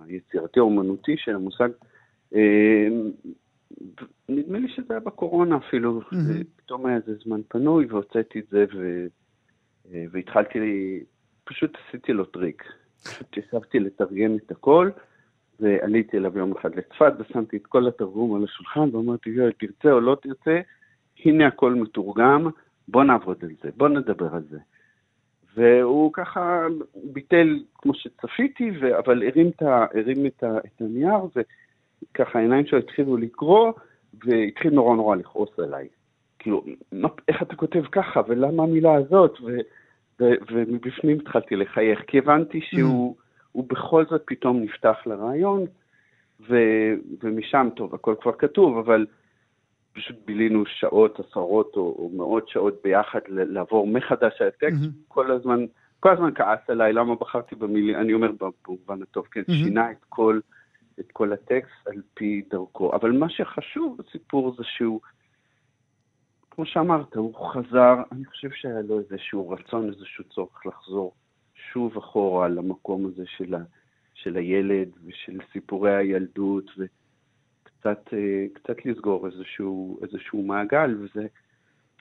[0.07, 1.69] היצירתי האומנותי של המושג.
[4.29, 6.43] נדמה לי שזה היה בקורונה אפילו, mm-hmm.
[6.55, 9.07] פתאום היה איזה זמן פנוי והוצאתי את זה ו...
[9.93, 10.59] אה, והתחלתי,
[11.43, 12.63] פשוט עשיתי לו טריק.
[13.03, 14.89] פשוט ישבתי לתרגם את הכל,
[15.59, 19.99] ועליתי אליו יום אחד לצפת ושמתי את כל התרגום על השולחן ואמרתי, יואל, תרצה או
[19.99, 20.59] לא תרצה,
[21.25, 22.47] הנה הכל מתורגם,
[22.87, 24.57] בוא נעבוד על זה, בוא נדבר על זה.
[25.55, 26.67] והוא ככה
[27.03, 28.99] ביטל כמו שצפיתי, ו...
[28.99, 29.85] אבל הרים, את, ה...
[29.93, 30.57] הרים את, ה...
[30.57, 31.41] את הנייר, ו...
[32.13, 33.71] ככה העיניים שלו התחילו לקרוא,
[34.25, 35.87] והתחיל נורא נורא לכעוס עליי.
[36.39, 39.37] כאילו, מה, איך אתה כותב ככה, ולמה המילה הזאת?
[39.41, 39.57] ו,
[40.21, 43.15] ו, ומבפנים התחלתי לחייך, כי הבנתי שהוא
[43.57, 43.61] mm.
[43.67, 45.65] בכל זאת פתאום נפתח לרעיון,
[46.49, 46.55] ו,
[47.23, 49.05] ומשם, טוב, הכל כבר כתוב, אבל
[49.93, 55.07] פשוט בילינו שעות, עשרות או, או מאות שעות ביחד לעבור מחדש על הטקסט, mm-hmm.
[55.07, 55.65] כל הזמן,
[55.99, 58.31] כל הזמן כעס עליי, למה בחרתי במילים, אני אומר
[58.67, 59.53] במובן הטוב, כן, mm-hmm.
[59.53, 60.39] שינה את כל...
[60.99, 62.95] את כל הטקסט על פי דרכו.
[62.95, 65.01] אבל מה שחשוב בסיפור זה שהוא,
[66.51, 71.13] כמו שאמרת, הוא חזר, אני חושב שהיה לו איזשהו רצון, איזשהו צורך לחזור
[71.55, 73.63] שוב אחורה למקום הזה של, ה,
[74.13, 78.45] של הילד ושל סיפורי הילדות, וקצת אה,
[78.85, 81.27] לסגור איזשהו, איזשהו מעגל, וזה...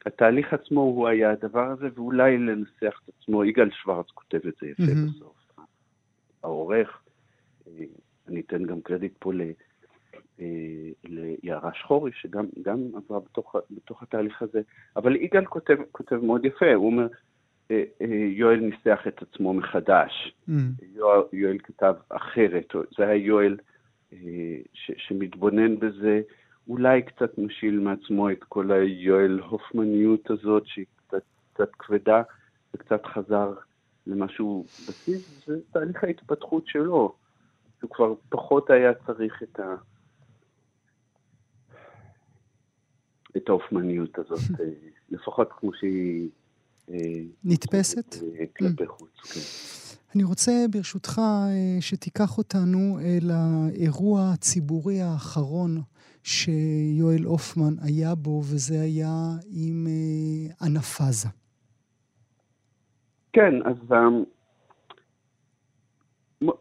[0.07, 4.67] התהליך עצמו הוא היה הדבר הזה, ואולי לנסח את עצמו, יגאל שוורץ כותב את זה
[4.67, 5.17] יפה mm-hmm.
[5.17, 5.43] בסוף.
[6.43, 7.03] העורך,
[7.67, 7.85] אה,
[8.29, 9.41] אני אתן גם קרדיט פה ל...
[10.41, 12.47] אה, ליערה שחורי, שגם
[12.95, 14.61] עברה בתוך, בתוך התהליך הזה,
[14.97, 17.07] אבל יגאל כותב, כותב מאוד יפה, הוא אומר,
[17.71, 18.07] אה, אה,
[18.37, 20.53] יואל ניסח את עצמו מחדש, mm.
[20.95, 22.67] יואל, יואל כתב אחרת,
[22.99, 23.57] זה היה יואל
[24.73, 26.21] ש, שמתבונן בזה,
[26.69, 32.23] אולי קצת משיל מעצמו את כל היואל הופמניות הזאת, שהיא קצת, קצת כבדה,
[32.75, 33.53] וקצת חזר
[34.07, 37.15] למשהו בסיס, זה תהליך ההתפתחות שלו.
[37.83, 39.75] הוא כבר פחות היה צריך את, ה...
[43.37, 44.65] את האופמניות הזאת, אה,
[45.11, 46.29] לפחות כמו שהיא
[47.45, 48.15] נתפסת?
[48.57, 49.41] כלפי חוץ, כן.
[50.15, 51.21] אני רוצה ברשותך
[51.81, 55.81] שתיקח אותנו אל האירוע הציבורי האחרון
[56.23, 59.87] שיואל הופמן היה בו, וזה היה עם
[60.67, 61.29] אנפאזה.
[63.33, 63.77] כן, אז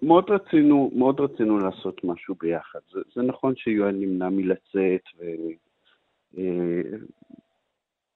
[0.02, 2.80] מאוד רצינו, מאוד רצינו לעשות משהו ביחד.
[2.92, 5.02] זה, זה נכון שיואל נמנע מלצאת,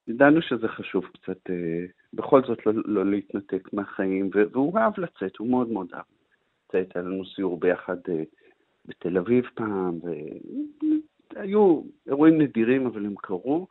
[0.08, 5.38] וידענו אה, שזה חשוב קצת, אה, בכל זאת לא, לא להתנתק מהחיים, והוא אהב לצאת,
[5.38, 6.04] הוא מאוד מאוד אהב
[6.70, 6.96] לצאת.
[6.96, 8.24] היה לנו סיור ביחד אה,
[8.86, 10.00] בתל אביב פעם,
[11.34, 13.68] והיו אירועים נדירים, אבל הם קרו.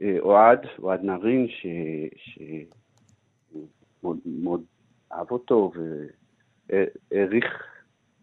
[0.00, 1.66] ואוהד, אוהד נהרין, ש...
[2.16, 2.38] ש...
[4.02, 4.64] מאוד, מאוד
[5.14, 5.72] אהב אותו
[6.70, 7.44] והעריך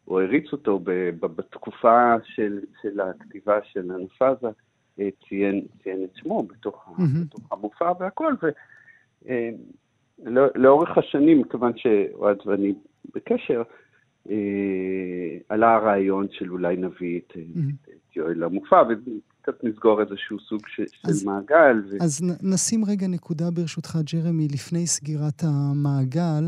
[0.07, 0.79] או הריץ אותו
[1.21, 4.47] בתקופה של, של הכתיבה של אנפאזה,
[4.99, 7.25] אה, ציין, ציין את שמו בתוך, mm-hmm.
[7.25, 8.33] בתוך המופע והכל,
[10.19, 12.73] ולאורך אה, השנים, כיוון שאוהד ואני
[13.15, 13.63] בקשר,
[14.29, 17.89] אה, עלה הרעיון של אולי נביא את, mm-hmm.
[17.89, 18.83] את יואל למופע,
[19.41, 21.81] קצת נסגור איזשהו סוג ש, אז, של מעגל.
[21.91, 22.03] ו...
[22.03, 26.43] אז נשים רגע נקודה ברשותך, ג'רמי, לפני סגירת המעגל,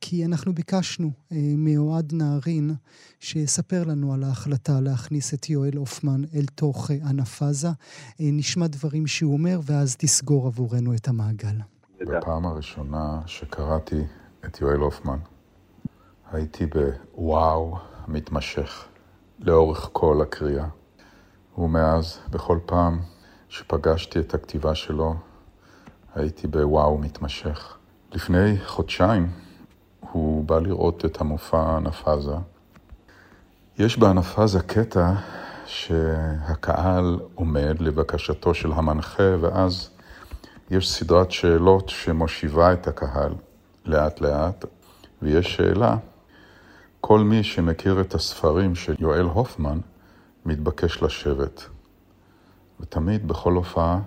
[0.00, 2.70] כי אנחנו ביקשנו אה, מאוהד נהרין
[3.20, 7.68] שיספר לנו על ההחלטה להכניס את יואל הופמן אל תוך אה, ענף עזה.
[7.68, 7.72] אה,
[8.32, 11.56] נשמע דברים שהוא אומר, ואז תסגור עבורנו את המעגל.
[12.00, 14.02] בפעם הראשונה שקראתי
[14.44, 15.18] את יואל הופמן,
[16.32, 18.88] הייתי בוואו מתמשך
[19.38, 20.66] לאורך כל הקריאה.
[21.58, 23.00] ומאז, בכל פעם
[23.48, 25.14] שפגשתי את הכתיבה שלו,
[26.14, 27.76] הייתי בוואו מתמשך.
[28.12, 29.30] לפני חודשיים
[30.00, 32.36] הוא בא לראות את המופע ענפזה.
[33.78, 35.12] יש בענפזה קטע
[35.66, 39.90] שהקהל עומד לבקשתו של המנחה, ואז
[40.70, 43.32] יש סדרת שאלות שמושיבה את הקהל
[43.84, 44.64] לאט לאט,
[45.22, 45.96] ויש שאלה,
[47.00, 49.78] כל מי שמכיר את הספרים של יואל הופמן,
[50.46, 51.64] מתבקש לשבת.
[52.80, 54.00] ותמיד בכל הופעה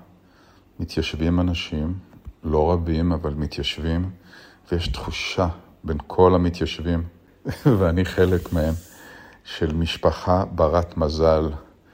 [0.80, 2.00] מתיישבים אנשים,
[2.44, 4.12] לא רבים, אבל מתיישבים,
[4.72, 5.48] ויש תחושה
[5.84, 7.04] בין כל המתיישבים,
[7.80, 8.74] ואני חלק מהם,
[9.44, 11.50] של משפחה ברת מזל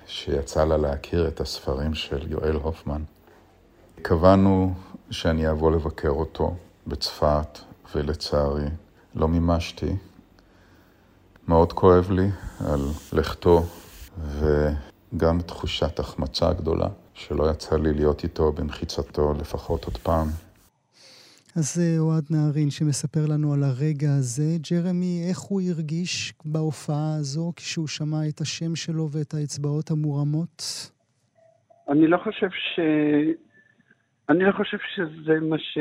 [0.05, 3.01] שיצא לה להכיר את הספרים של יואל הופמן.
[4.01, 4.73] קבענו
[5.11, 6.55] שאני אבוא לבקר אותו
[6.87, 7.59] בצפת,
[7.95, 8.67] ולצערי
[9.15, 9.95] לא מימשתי.
[11.47, 12.29] מאוד כואב לי
[12.67, 12.81] על
[13.13, 13.63] לכתו
[14.17, 20.27] וגם תחושת החמצה גדולה, שלא יצא לי להיות איתו במחיצתו לפחות עוד פעם.
[21.57, 24.57] אז זה אוהד נהרין שמספר לנו על הרגע הזה.
[24.71, 30.63] ג'רמי, איך הוא הרגיש בהופעה הזו כשהוא שמע את השם שלו ואת האצבעות המורמות?
[31.89, 32.79] אני לא חושב ש...
[34.29, 35.77] אני לא חושב שזה מה, ש...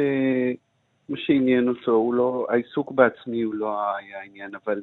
[1.08, 1.90] מה שעניין אותו.
[1.90, 2.46] הוא לא...
[2.50, 4.82] העיסוק בעצמי הוא לא היה העניין, אבל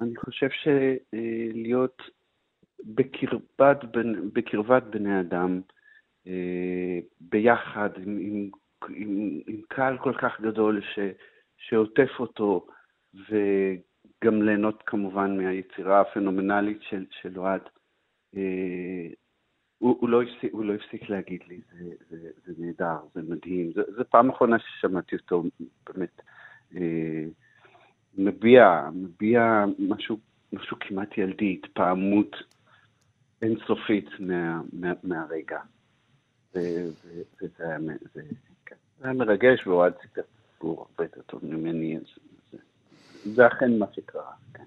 [0.00, 2.02] אני חושב שלהיות
[2.84, 3.84] בקרבת,
[4.32, 5.60] בקרבת בני אדם,
[6.26, 8.50] אה, ביחד, עם, עם,
[8.88, 10.98] עם, עם קהל כל כך גדול ש,
[11.58, 12.66] שעוטף אותו,
[13.14, 17.60] וגם ליהנות כמובן מהיצירה הפנומנלית של, של אוהד.
[19.80, 23.72] הוא, הוא, לא הפסיק, הוא לא הפסיק להגיד לי, זה, זה, זה נהדר, זה מדהים.
[23.72, 25.42] זו פעם אחרונה ששמעתי אותו
[25.86, 26.20] באמת
[26.76, 27.24] אה,
[28.18, 30.18] מביע, מביע משהו,
[30.52, 32.36] משהו כמעט ילדי, התפעמות
[33.42, 35.60] אינסופית מה, מה, מהרגע.
[36.54, 36.64] וזה
[37.58, 37.78] היה,
[38.14, 38.22] זה,
[38.66, 40.22] כן, מרגש, ואוהד סיפר
[40.52, 41.98] סיפור הרבה יותר טוב ממני,
[43.24, 44.64] זה אכן מה שקרה, כן.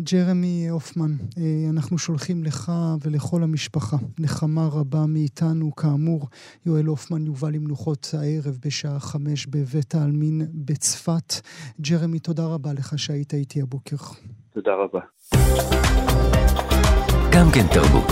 [0.00, 5.76] ג'רמי הופמן, אה, אנחנו שולחים לך ולכל המשפחה נחמה רבה מאיתנו.
[5.76, 6.28] כאמור,
[6.66, 11.32] יואל הופמן יובא למנוחות הערב בשעה חמש בבית העלמין בצפת.
[11.80, 13.96] ג'רמי, תודה רבה לך שהיית איתי הבוקר.
[14.54, 15.00] תודה רבה.
[17.36, 18.10] גם כן תרבות.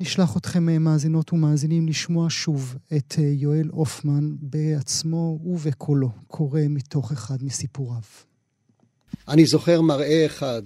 [0.00, 7.12] נשלח אתכם אה, מאזינות ומאזינים לשמוע שוב את אה, יואל הופמן בעצמו ובקולו, קורא מתוך
[7.12, 8.02] אחד מסיפוריו.
[9.28, 10.62] אני זוכר מראה אחד.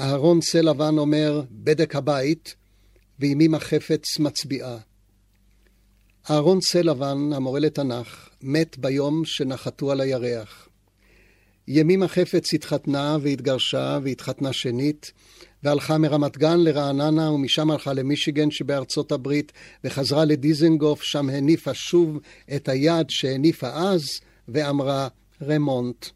[0.00, 2.54] אהרון צא לבן אומר, בדק הבית,
[3.18, 4.76] ואימי מחפץ מצביעה.
[6.30, 10.68] אהרון צא לבן, המורה לתנ"ך, מת ביום שנחתו על הירח.
[11.68, 15.12] ימימה חפץ התחתנה והתגרשה והתחתנה שנית,
[15.66, 19.52] והלכה מרמת גן לרעננה, ומשם הלכה למישיגן שבארצות הברית,
[19.84, 22.18] וחזרה לדיזנגוף, שם הניפה שוב
[22.56, 25.08] את היד שהניפה אז, ואמרה
[25.42, 26.06] רמונט.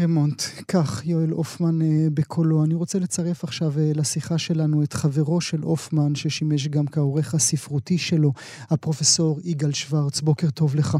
[0.00, 2.64] רמונט, כך יואל הופמן אה, בקולו.
[2.64, 7.98] אני רוצה לצרף עכשיו אה, לשיחה שלנו את חברו של הופמן, ששימש גם כעורך הספרותי
[7.98, 8.32] שלו,
[8.70, 10.20] הפרופסור יגאל שוורץ.
[10.20, 10.96] בוקר טוב לך.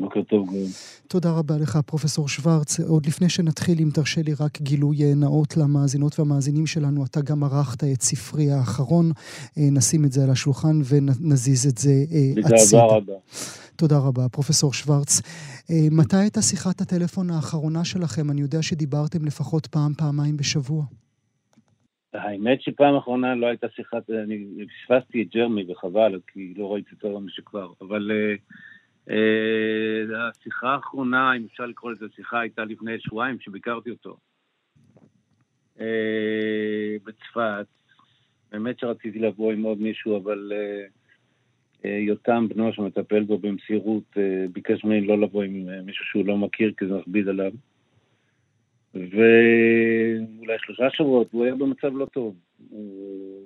[0.00, 0.70] בוקר טוב, גורם.
[1.08, 2.80] תודה רבה לך, פרופסור שוורץ.
[2.80, 7.44] עוד לפני שנתחיל, אם תרשה לי רק גילוי אה, נאות למאזינות והמאזינים שלנו, אתה גם
[7.44, 9.10] ערכת את ספרי האחרון.
[9.56, 12.48] נשים את זה על השולחן ונזיז את זה הצידה.
[12.48, 13.12] בגאווה רבה.
[13.76, 15.20] תודה רבה, פרופסור שוורץ.
[15.70, 18.30] אה, מתי הייתה שיחת הטלפון האחרונה שלכם?
[18.30, 20.84] אני יודע שדיברתם לפחות פעם, פעמיים בשבוע.
[22.14, 27.20] האמת שפעם אחרונה לא הייתה שיחת, אני פספסתי את ג'רמי וחבל, כי לא ראיתי אותו
[27.20, 28.69] משכבר, אבל uh, uh,
[30.16, 34.16] השיחה האחרונה, אם אפשר לקרוא לזה שיחה, הייתה לפני שבועיים שביקרתי אותו
[35.76, 35.80] uh,
[37.04, 37.66] בצפת.
[38.52, 40.52] באמת שרציתי לבוא עם עוד מישהו, אבל
[41.84, 46.26] אה, יותם, בנו שמטפל בו במסירות, אה, ביקש ממני לא לבוא עם אה, מישהו שהוא
[46.26, 47.52] לא מכיר, כי זה מכביד עליו.
[48.94, 52.36] ואולי שלושה שבועות, הוא היה במצב לא טוב.
[52.70, 53.39] הוא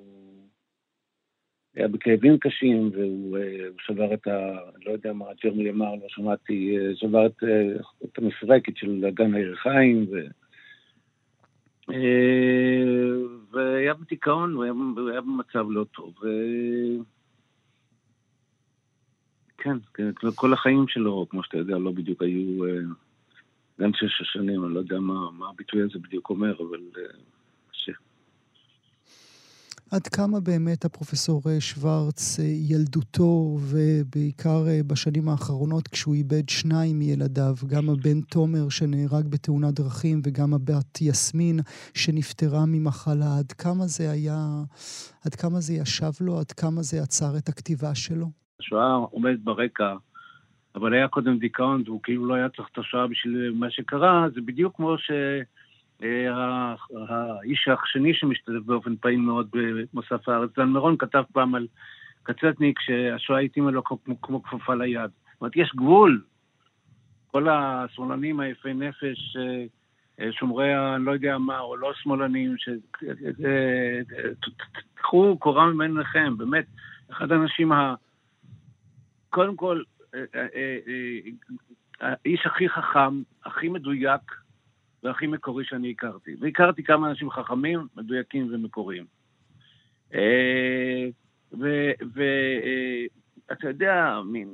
[1.75, 3.39] היה בכאבים קשים, והוא
[3.79, 4.59] שבר את ה...
[4.87, 7.45] לא יודע מה ג'רמי אמר, לא שמעתי, שבר את,
[8.05, 10.17] את המפרקת של אגן הירחיים, ו...
[13.53, 16.15] והיה בדיכאון, הוא היה, הוא היה במצב לא טוב.
[16.23, 16.29] ו...
[19.59, 22.65] כן, כן, כל החיים שלו, כמו שאתה יודע, לא בדיוק היו...
[22.65, 22.81] אה,
[23.81, 27.03] גם שש שנים, אני לא יודע מה, מה הביטוי הזה בדיוק אומר, אבל אה.
[29.95, 32.39] עד כמה באמת הפרופסור אה, שוורץ,
[32.71, 40.55] ילדותו, ובעיקר בשנים האחרונות, כשהוא איבד שניים מילדיו, גם הבן תומר שנהרג בתאונת דרכים, וגם
[40.55, 41.57] הבת יסמין
[41.95, 44.39] שנפטרה ממחלה, עד כמה זה היה,
[45.25, 48.27] עד כמה זה ישב לו, עד כמה זה עצר את הכתיבה שלו?
[48.61, 49.95] השואה עומדת ברקע,
[50.75, 54.41] אבל היה קודם דיכאון, והוא כאילו לא היה צריך את השואה בשביל מה שקרה, זה
[54.41, 55.47] בדיוק כמו שהאיש
[56.03, 56.75] אה,
[57.83, 61.67] השני שמשתתף באופן פעיל מאוד במוסף הארץ, דן מירון כתב פעם על
[62.23, 65.11] קצטניק שהשואה התאימה לו כמו, כמו כפפה ליד.
[65.33, 66.23] זאת אומרת, יש גבול.
[67.27, 69.65] כל השמאלנים היפי נפש, אה,
[70.21, 70.99] אה, שומרי ה...
[70.99, 72.55] לא יודע מה, או לא שמאלנים,
[74.95, 76.67] תקחו קורה מבין עיניכם, באמת,
[77.11, 77.95] אחד האנשים ה...
[79.31, 79.83] קודם כל,
[82.01, 84.44] האיש הכי חכם, הכי מדויק
[85.05, 86.31] והכי מקורי שאני הכרתי.
[86.41, 89.05] והכרתי כמה אנשים חכמים, מדויקים ומקוריים.
[91.53, 92.09] ואתה
[93.69, 94.49] יודע, מין,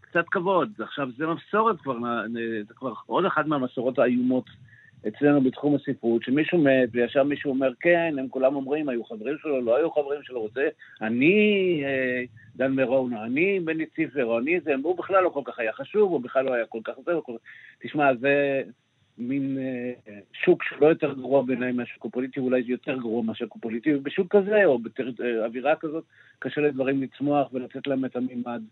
[0.00, 0.72] קצת כבוד.
[0.78, 1.98] עכשיו, זה מסורת כבר,
[2.66, 4.44] זה כבר עוד אחת מהמסורות האיומות
[5.08, 9.60] אצלנו בתחום הספרות, שמישהו מת, וישר מישהו אומר, כן, הם כולם אומרים, היו חברים שלו,
[9.60, 10.68] לא היו חברים שלו, רוצה,
[11.02, 12.22] אני אה,
[12.56, 16.20] דן מירון, אני בני ציפר, אני זה, הוא בכלל לא כל כך היה חשוב, הוא
[16.20, 17.36] בכלל לא היה כל כך זה, כל...
[17.82, 18.62] תשמע, זה
[19.18, 23.94] מין אה, שוק שלא יותר גרוע בעיניי מהשוק הפוליטי, אולי זה יותר גרוע מהשוק הפוליטי,
[23.94, 26.04] ובשוק כזה, או באווירה אה, כזאת,
[26.38, 28.62] קשה לדברים לצמוח ולתת להם את המימד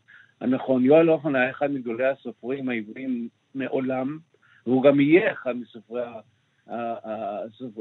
[0.40, 0.84] הנכון.
[0.84, 4.18] יואל הופמן היה אחד מגדולי הסופרים העבריים מעולם,
[4.66, 6.02] והוא גם יהיה אחד מסופרי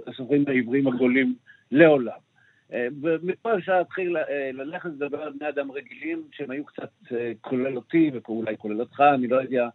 [0.07, 1.35] הסופרים העבריים הגדולים
[1.71, 2.19] לעולם.
[2.73, 6.89] אה, ומפה אפשר להתחיל אה, ללכת לדבר על בני אדם רגילים, שהם היו קצת,
[7.41, 9.67] כולל אותי, ואולי כולל אותך, אני לא יודע,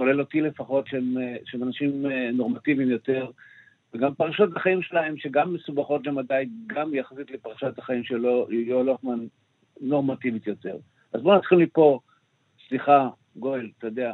[0.00, 3.30] כולל אותי לפחות, שהם, שהם אנשים נורמטיביים יותר,
[3.94, 9.26] וגם פרשות החיים שלהם, שגם מסובכות למדי, גם יחסית לפרשת החיים שלו, יואל הופמן
[9.80, 10.76] נורמטיבית יותר.
[11.12, 12.00] אז בואו נתחיל מפה,
[12.68, 14.12] סליחה, גואל, אתה יודע,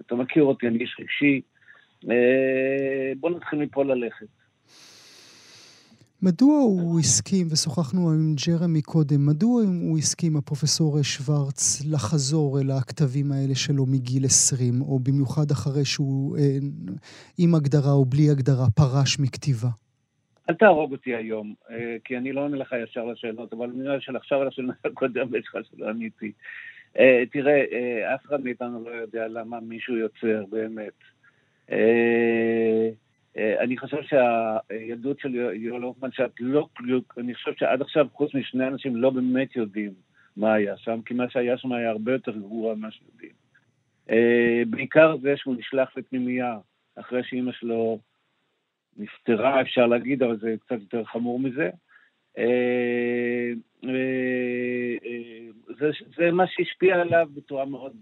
[0.00, 1.40] אתה מכיר אותי, אני איש רגשי,
[3.16, 4.26] בואו נתחיל מפה ללכת.
[6.22, 13.32] מדוע הוא הסכים, ושוחחנו עם ג'רמי קודם, מדוע הוא הסכים, הפרופסור שוורץ, לחזור אל הכתבים
[13.32, 16.42] האלה שלו מגיל 20, או במיוחד אחרי שהוא אה,
[17.38, 19.68] עם הגדרה או בלי הגדרה פרש מכתיבה?
[20.50, 24.40] אל תהרוג אותי היום, אה, כי אני לא עונה לך ישר לשאלות, אבל נראה שעכשיו
[24.40, 26.32] על השאלה הקודמת שלך שלא עניתי.
[26.98, 30.98] אה, תראה, אה, אף אחד מאיתנו לא יודע למה מישהו יוצר באמת.
[33.36, 36.68] אני חושב שהילדות של יואל הופמן, שאת לא,
[37.18, 39.92] אני חושב שעד עכשיו, חוץ משני אנשים, לא באמת יודעים
[40.36, 43.32] מה היה שם, כי מה שהיה שם היה הרבה יותר גרוע ממה שיודעים.
[44.70, 46.58] בעיקר זה שהוא נשלח לפנימייה
[46.96, 47.98] אחרי שאימא שלו
[48.96, 51.70] נפטרה, אפשר להגיד, אבל זה קצת יותר חמור מזה.
[52.38, 53.52] אה,
[53.84, 57.96] אה, אה, זה, זה מה שהשפיע עליו בצורה מאוד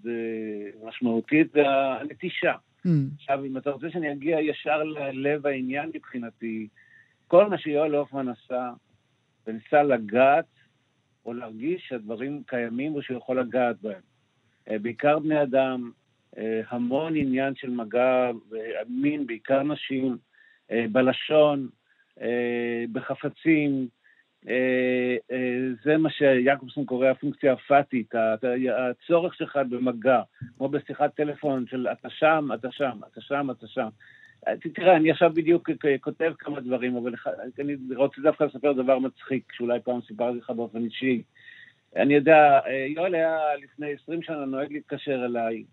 [0.85, 2.55] משמעותית, זה הנטישה.
[2.87, 3.14] Mm.
[3.16, 6.68] עכשיו, אם אתה רוצה שאני אגיע ישר ללב העניין מבחינתי,
[7.28, 8.70] כל מה שיואל הופמן עשה,
[9.47, 10.45] וניסה לגעת
[11.24, 14.01] או להרגיש שהדברים קיימים ושהוא יכול לגעת בהם.
[14.83, 15.91] בעיקר בני אדם,
[16.68, 18.31] המון עניין של מגע,
[18.89, 20.16] מין, בעיקר נשים,
[20.70, 21.68] בלשון,
[22.93, 23.89] בחפצים,
[25.84, 28.14] זה מה שיעקובסון קורא הפונקציה הפאטית,
[28.76, 30.22] הצורך שלך במגע,
[30.57, 33.88] כמו בשיחת טלפון של אתה שם, אתה שם, אתה שם, אתה שם.
[34.74, 35.70] תראה, אני עכשיו בדיוק
[36.01, 37.14] כותב כמה דברים, אבל
[37.59, 41.22] אני רוצה דווקא לספר דבר מצחיק, שאולי פעם סיפרתי לך באופן אישי.
[41.97, 45.64] אני יודע, יואל היה לפני 20 שנה נוהג להתקשר אליי,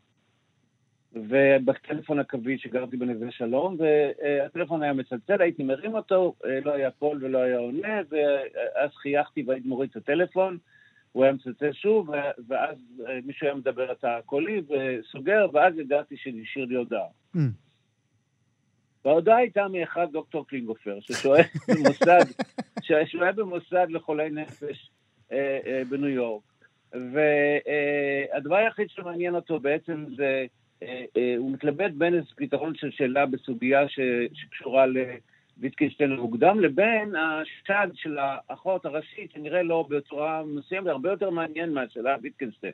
[1.30, 7.38] ובטלפון הקווי שגרתי בנווה שלום, והטלפון היה מצלצל, הייתי מרים אותו, לא היה קול ולא
[7.38, 10.57] היה עונה, ואז חייכתי והייתי מוריד את הטלפון,
[11.11, 12.09] הוא היה מצלצל שוב,
[12.47, 12.78] ואז
[13.24, 17.07] מישהו היה מדבר את הקולי וסוגר, ואז ידעתי שהשאיר לי הודעה.
[17.36, 17.39] Mm.
[19.05, 21.43] וההודעה הייתה מאחד דוקטור קלינגופר, ששוהה
[21.76, 22.26] במוסד,
[22.82, 24.89] ששוהה במוסד לחולי נפש
[25.32, 26.43] אה, אה, בניו יורק.
[26.93, 30.45] והדבר היחיד שמעניין אותו בעצם זה, אה, אה,
[31.38, 33.99] הוא מתלבט בין איזה פתרון של שאלה בסוגיה ש,
[34.34, 41.73] שקשורה לויטקינשטיין המוקדם, לבין השד של האחות הראשית, שנראה לו בצורה מסוימת הרבה יותר מעניין
[41.73, 42.73] מהשאלה ויטקינשטיין.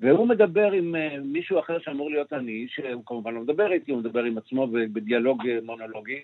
[0.00, 4.00] והוא מדבר עם uh, מישהו אחר שאמור להיות אני, שהוא כמובן לא מדבר איתי, הוא
[4.00, 6.20] מדבר עם עצמו בדיאלוג מונולוגי,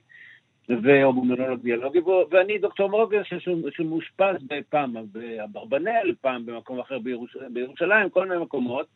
[0.71, 1.99] או במונולוג דיאלוגי,
[2.31, 3.23] ואני דוקטור מורגר
[3.71, 4.37] שמאושפז
[4.71, 8.87] פעם באברבנל, פעם במקום אחר בירוש, בירושלים, כל מיני מקומות,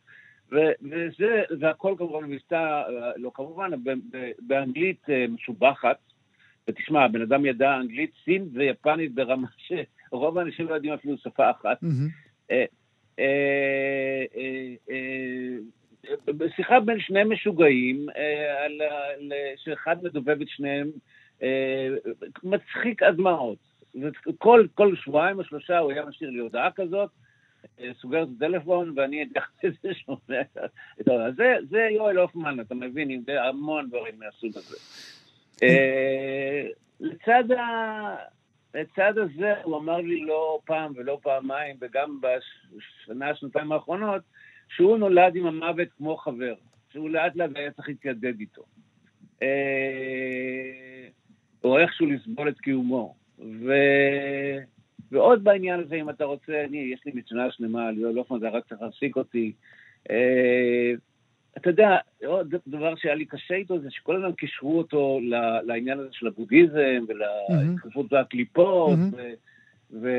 [0.51, 2.81] וזה, והכל כמובן מבטא,
[3.17, 3.71] לא כמובן,
[4.39, 5.97] באנגלית אה, משובחת,
[6.67, 11.83] ותשמע, הבן אדם ידע אנגלית, סין ויפנית ברמה שרוב האנשים לא יודעים אפילו שפה אחת.
[12.51, 12.65] אה,
[13.19, 14.25] אה,
[16.25, 18.07] בשיחה בין שני משוגעים,
[19.55, 20.87] שאחד מדובב את שניהם,
[22.43, 23.57] מצחיק עד דמעות.
[24.37, 27.09] כל, כל שבועיים או שלושה הוא היה משאיר לי הודעה כזאת,
[28.01, 30.41] סוגר את הטלפון, ואני הדחתי את זה שומע.
[31.35, 34.77] זה, זה יואל הופמן, אתה מבין, עם המון דברים מהסוג הזה.
[36.99, 38.15] לצד ה...
[38.73, 44.21] לצד הזה הוא אמר לי לא פעם ולא פעמיים, וגם בשנה, שנתיים האחרונות,
[44.69, 46.53] שהוא נולד עם המוות כמו חבר,
[46.91, 48.63] שהוא לאט לאט היה צריך להתיידד איתו.
[49.41, 51.07] אה,
[51.63, 53.15] או איכשהו לסבול את קיומו.
[53.39, 53.73] ו...
[55.11, 58.49] ועוד בעניין הזה, אם אתה רוצה, אני, יש לי מצווה שלמה על יואל הופמן, זה
[58.49, 59.51] רק צריך להפסיק אותי.
[60.09, 60.91] אה,
[61.57, 65.19] אתה יודע, עוד דבר שהיה לי קשה איתו זה שכל הזמן קישרו אותו
[65.63, 68.15] לעניין הזה של הבודהיזם ולהתקפות mm-hmm.
[68.15, 69.15] והקליפות, mm-hmm.
[69.91, 70.09] ו, ו...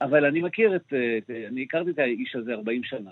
[0.00, 0.92] אבל אני מכיר את,
[1.48, 3.10] אני הכרתי את האיש הזה 40 שנה.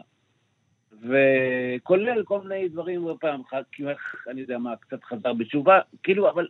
[1.03, 3.97] וכולל כל מיני דברים, פעם אחת, כמעט,
[4.30, 6.49] אני יודע מה, קצת חזר בתשובה, כאילו, אבל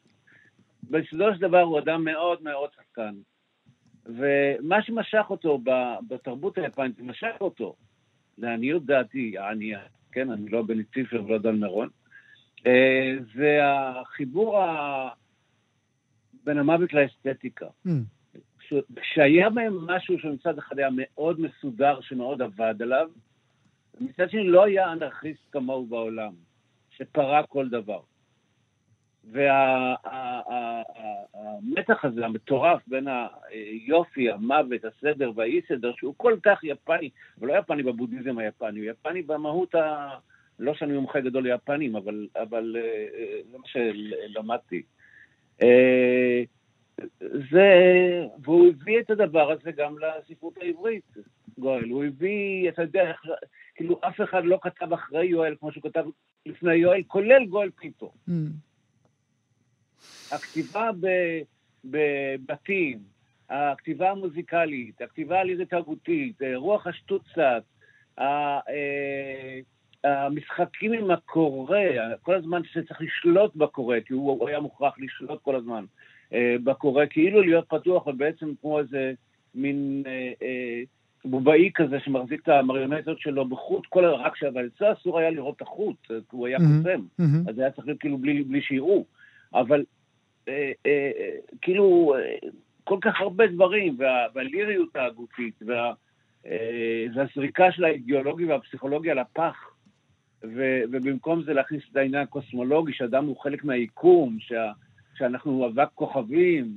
[0.82, 3.14] בסופו של דבר הוא אדם מאוד מאוד שחקן.
[4.08, 5.60] ומה שמשך אותו
[6.08, 7.74] בתרבות היפנית, משך אותו,
[8.38, 9.80] לעניות דעתי, הענייה,
[10.12, 10.30] כן?
[10.30, 11.88] אני לא בני ציפר ולא דן מירון.
[12.66, 15.08] אה, זה החיבור ה...
[16.44, 17.66] בין המוות לאסתטיקה.
[17.86, 17.90] Mm.
[19.50, 23.10] בהם משהו שמצד אחד היה מאוד מסודר, שמאוד עבד עליו,
[24.00, 26.32] ומצד שני לא היה אנרכיסט כמוהו בעולם,
[26.90, 28.00] שפרע כל דבר.
[29.32, 30.84] והמתח
[32.04, 33.08] הזה, המטורף, בין
[33.48, 39.22] היופי, המוות, הסדר והאי-סדר, שהוא כל כך יפני, אבל לא יפני בבודהיזם היפני, הוא יפני
[39.22, 40.08] במהות ה...
[40.58, 44.82] לא שאני מומחה גדול ליפנים, אבל, אבל אה, זה מה שלמדתי.
[45.62, 46.42] אה,
[47.50, 47.70] זה,
[48.42, 51.16] והוא הביא את הדבר הזה גם לספרות העברית,
[51.58, 51.90] גואל.
[51.90, 53.12] הוא הביא, אתה יודע,
[53.74, 56.04] כאילו אף אחד לא כתב אחרי יואל כמו שהוא כתב
[56.46, 58.12] לפני יואל, כולל גואל פיתו.
[58.28, 58.32] Mm.
[60.32, 60.90] הכתיבה
[61.84, 62.98] בבתים,
[63.50, 67.62] הכתיבה המוזיקלית, הכתיבה הלירית תרבותית, רוח השטוצת,
[68.18, 68.58] אה,
[70.04, 71.78] המשחקים עם הקורא,
[72.22, 75.84] כל הזמן שצריך לשלוט בקורא, כי הוא היה מוכרח לשלוט כל הזמן
[76.32, 79.12] אה, בקורא, כאילו להיות פתוח, אבל בעצם כמו איזה
[79.54, 80.02] מין
[80.42, 80.82] אה,
[81.24, 85.62] בובאי כזה שמחזיק את המריונטות שלו בחוט, כל רק אבל אצלו אסור היה לראות את
[85.62, 87.00] החוט, הוא היה קוסם.
[87.48, 89.04] אז היה צריך להיות כאילו בלי שיראו.
[89.54, 89.84] אבל
[90.48, 91.10] אה, אה,
[91.60, 92.48] כאילו, אה,
[92.84, 95.92] כל כך הרבה דברים, וה, והליריות הגופית, וה,
[97.14, 99.56] והזריקה של האידיאולוגיה והפסיכולוגיה לפח,
[100.42, 104.72] ו, ובמקום זה להכניס את העניין הקוסמולוגי, שאדם הוא חלק מהיקום, שה,
[105.18, 106.76] שאנחנו אבק כוכבים,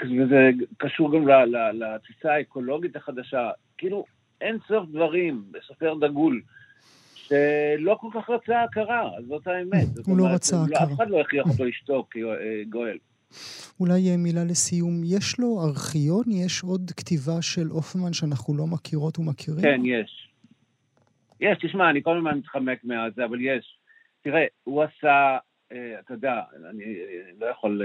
[0.00, 1.28] וזה קשור גם
[1.72, 3.50] לתפיסה האקולוגית החדשה.
[3.78, 4.04] כאילו,
[4.40, 6.42] אין סוף דברים בסופר דגול
[7.28, 10.06] שלא כל כך רצה הכרה, זאת האמת.
[10.06, 10.84] הוא לא רצה הכרה.
[10.84, 12.98] אף אחד לא הכריח אותו לשתוק, אה, גואל.
[13.80, 16.24] אולי אה, מילה לסיום, יש לו ארכיון?
[16.30, 19.62] יש עוד כתיבה של אופמן שאנחנו לא מכירות ומכירים?
[19.62, 20.28] כן, יש.
[21.40, 23.78] יש, תשמע, אני כל הזמן מתחמק מהזה, אבל יש.
[24.22, 25.38] תראה, הוא עשה,
[25.72, 26.84] אה, אתה יודע, אני
[27.40, 27.82] לא יכול,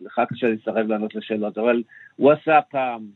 [0.00, 1.82] לך קשה להסתרב לענות לשאלות, אבל
[2.16, 3.06] הוא עשה פעם,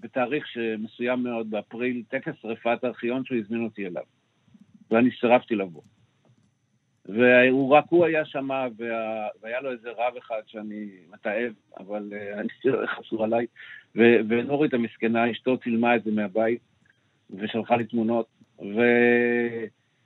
[0.00, 0.46] בתאריך
[0.78, 4.02] מסוים מאוד, באפריל, טקס שרפת ארכיון שהוא הזמין אותי אליו,
[4.90, 5.82] ואני סירבתי לבוא.
[7.08, 9.28] והוא רק הוא היה שם, וה...
[9.42, 13.46] והיה לו איזה רב אחד שאני מתעב, אבל אני חושב חסור עליי,
[13.96, 14.00] ו...
[14.28, 16.60] ונורית המסכנה, אשתו צילמה את זה מהבית,
[17.30, 18.26] ושלחה לי תמונות,
[18.60, 18.80] ו...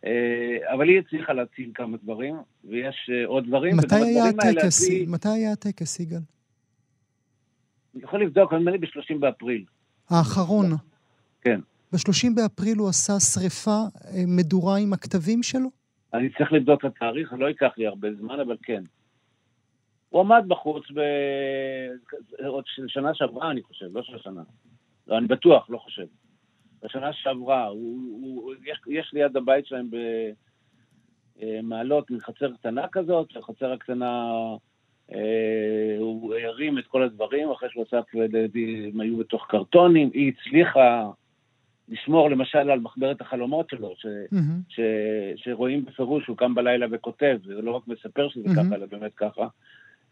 [0.07, 3.77] אה, אבל היא הצליחה להציל כמה דברים, ויש אה, עוד דברים.
[3.77, 4.89] מתי היה הטקס.
[5.07, 6.19] מתי היה הטקס, יגאל?
[7.95, 9.65] אני יכול לבדוק, נדמה לי ב-30 באפריל.
[10.11, 10.67] האחרון.
[11.41, 11.61] כן.
[11.93, 15.69] ב-30 באפריל הוא עשה שריפה אה, מדורה עם הכתבים שלו?
[16.15, 18.83] אני צריך לבדוק את התאריך, לא ייקח לי הרבה זמן, אבל כן.
[20.09, 21.01] הוא עמד בחוץ ב...
[22.47, 24.43] עוד שנה שעברה, אני חושב, לא של השנה.
[25.07, 26.07] לא, אני בטוח, לא חושב.
[26.83, 29.89] בשנה שעברה, הוא, הוא, יש, יש ליד הבית שלהם
[31.37, 34.33] במעלות מין חצר קטנה כזאת, החצר הקטנה,
[35.13, 38.01] אה, הוא הרים את כל הדברים, אחרי שהוא עשה
[38.93, 41.11] הם היו בתוך קרטונים, היא הצליחה
[41.93, 44.37] לשמור למשל על מחברת החלומות שלו, ש, mm-hmm.
[44.69, 44.81] ש,
[45.37, 48.67] שרואים בפירוש, הוא קם בלילה וכותב, זה לא רק מספר שזה mm-hmm.
[48.67, 49.47] ככה, אלא באמת ככה.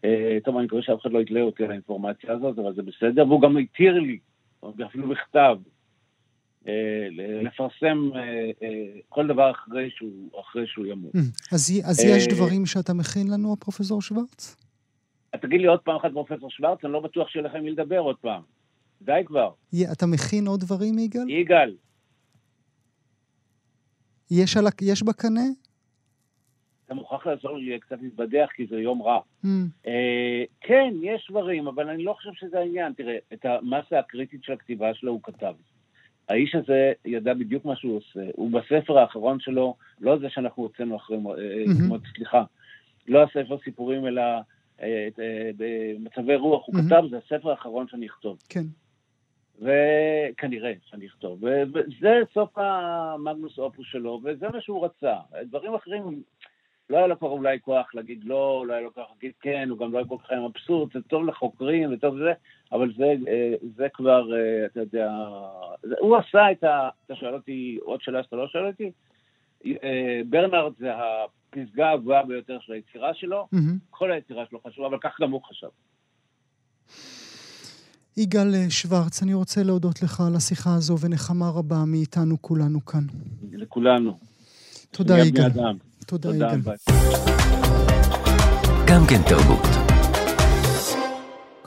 [0.05, 3.27] אה, טוב, אני מקווה שאף אחד לא יתלה אותי על האינפורמציה הזאת, אבל זה בסדר,
[3.27, 4.19] והוא גם התיר לי,
[4.85, 5.57] אפילו בכתב,
[6.67, 7.07] אה,
[7.43, 8.21] לפרסם אה,
[8.63, 11.11] אה, כל דבר אחרי שהוא, אחרי שהוא ימות.
[11.51, 14.55] אז, אז יש דברים שאתה מכין לנו, הפרופסור שוורץ?
[15.41, 18.15] תגיד לי עוד פעם אחת, פרופסור שוורץ, אני לא בטוח שיהיה לכם מי לדבר עוד
[18.21, 18.41] פעם.
[19.01, 19.51] די כבר.
[19.91, 21.29] אתה מכין עוד דברים, יגאל?
[21.29, 21.75] יגאל.
[24.31, 25.41] יש, על, יש בקנה?
[26.85, 29.19] אתה מוכרח לעזור לי קצת להתבדח, כי זה יום רע.
[29.45, 29.47] Mm.
[29.87, 32.93] אה, כן, יש דברים, אבל אני לא חושב שזה העניין.
[32.93, 35.53] תראה, את המסה הקריטית של הכתיבה שלו הוא כתב.
[36.29, 38.29] האיש הזה ידע בדיוק מה שהוא עושה.
[38.35, 42.15] הוא בספר האחרון שלו, לא זה שאנחנו הוצאנו אחרי, mm-hmm.
[42.15, 42.43] סליחה,
[43.07, 44.21] לא הספר סיפורים, אלא
[44.81, 45.07] אה,
[45.57, 46.85] במצבי רוח, הוא mm-hmm.
[46.85, 48.37] כתב, זה הספר האחרון שאני אכתוב.
[48.49, 48.63] כן.
[49.59, 51.43] וכנראה שאני אכתוב.
[51.43, 55.15] וזה סוף המגנוס אופוס שלו, וזה מה שהוא רצה.
[55.43, 56.23] דברים אחרים,
[56.91, 59.77] לא היה לו כבר אולי כוח להגיד לא, לא היה לו כוח להגיד כן, הוא
[59.77, 62.33] גם לא היה כל כך מבסוט, זה טוב לחוקרים וטוב זה,
[62.71, 65.11] אבל זה, אה, זה כבר, אה, אתה יודע,
[65.99, 66.89] הוא עשה את ה...
[67.05, 68.91] אתה שואל אותי עוד שאלה שאתה לא שואל אותי?
[69.65, 73.77] אה, ברנארד זה הפסגה הגבוהה ביותר של היצירה שלו, mm-hmm.
[73.89, 75.67] כל היצירה שלו חשובה, אבל כך גם הוא חשב.
[78.21, 83.03] יגאל שוורץ, אני רוצה להודות לך על השיחה הזו, ונחמה רבה מאיתנו כולנו כאן.
[83.51, 84.17] לכולנו.
[84.91, 85.51] תודה, יגאל.
[86.05, 86.59] תודה, יגאל.
[88.87, 89.80] גם כן תרבות.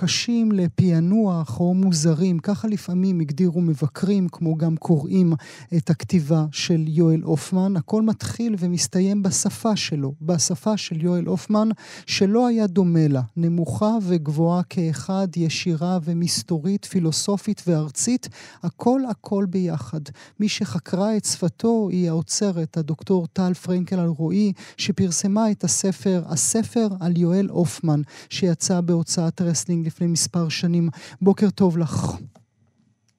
[0.04, 5.32] קשים לפענוח או מוזרים, ככה לפעמים הגדירו מבקרים, כמו גם קוראים
[5.76, 7.76] את הכתיבה של יואל הופמן.
[7.76, 11.68] הכל מתחיל ומסתיים בשפה שלו, בשפה של יואל הופמן,
[12.06, 18.28] שלא היה דומה לה, נמוכה וגבוהה כאחד, ישירה ומסתורית, פילוסופית וארצית,
[18.62, 20.00] הכל הכל ביחד.
[20.40, 27.16] מי שחקרה את שפתו היא האוצרת, הדוקטור טל פרנקל אלרועי, שפרסמה את הספר, הספר על
[27.16, 30.88] יואל הופמן, שיצא בהוצאת רסלינג לפני מספר שנים.
[31.20, 32.16] בוקר טוב לך.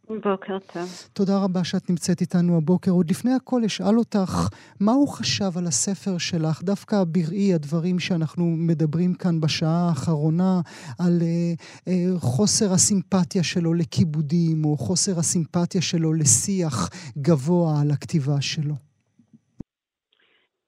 [0.09, 0.89] בוקר טוב.
[1.13, 2.91] תודה רבה שאת נמצאת איתנו הבוקר.
[2.91, 4.47] עוד לפני הכל אשאל אותך,
[4.80, 10.61] מה הוא חשב על הספר שלך, דווקא בראי הדברים שאנחנו מדברים כאן בשעה האחרונה,
[10.99, 11.53] על אה,
[11.88, 18.76] אה, חוסר הסימפתיה שלו לכיבודים, או חוסר הסימפתיה שלו לשיח גבוה על הכתיבה שלו?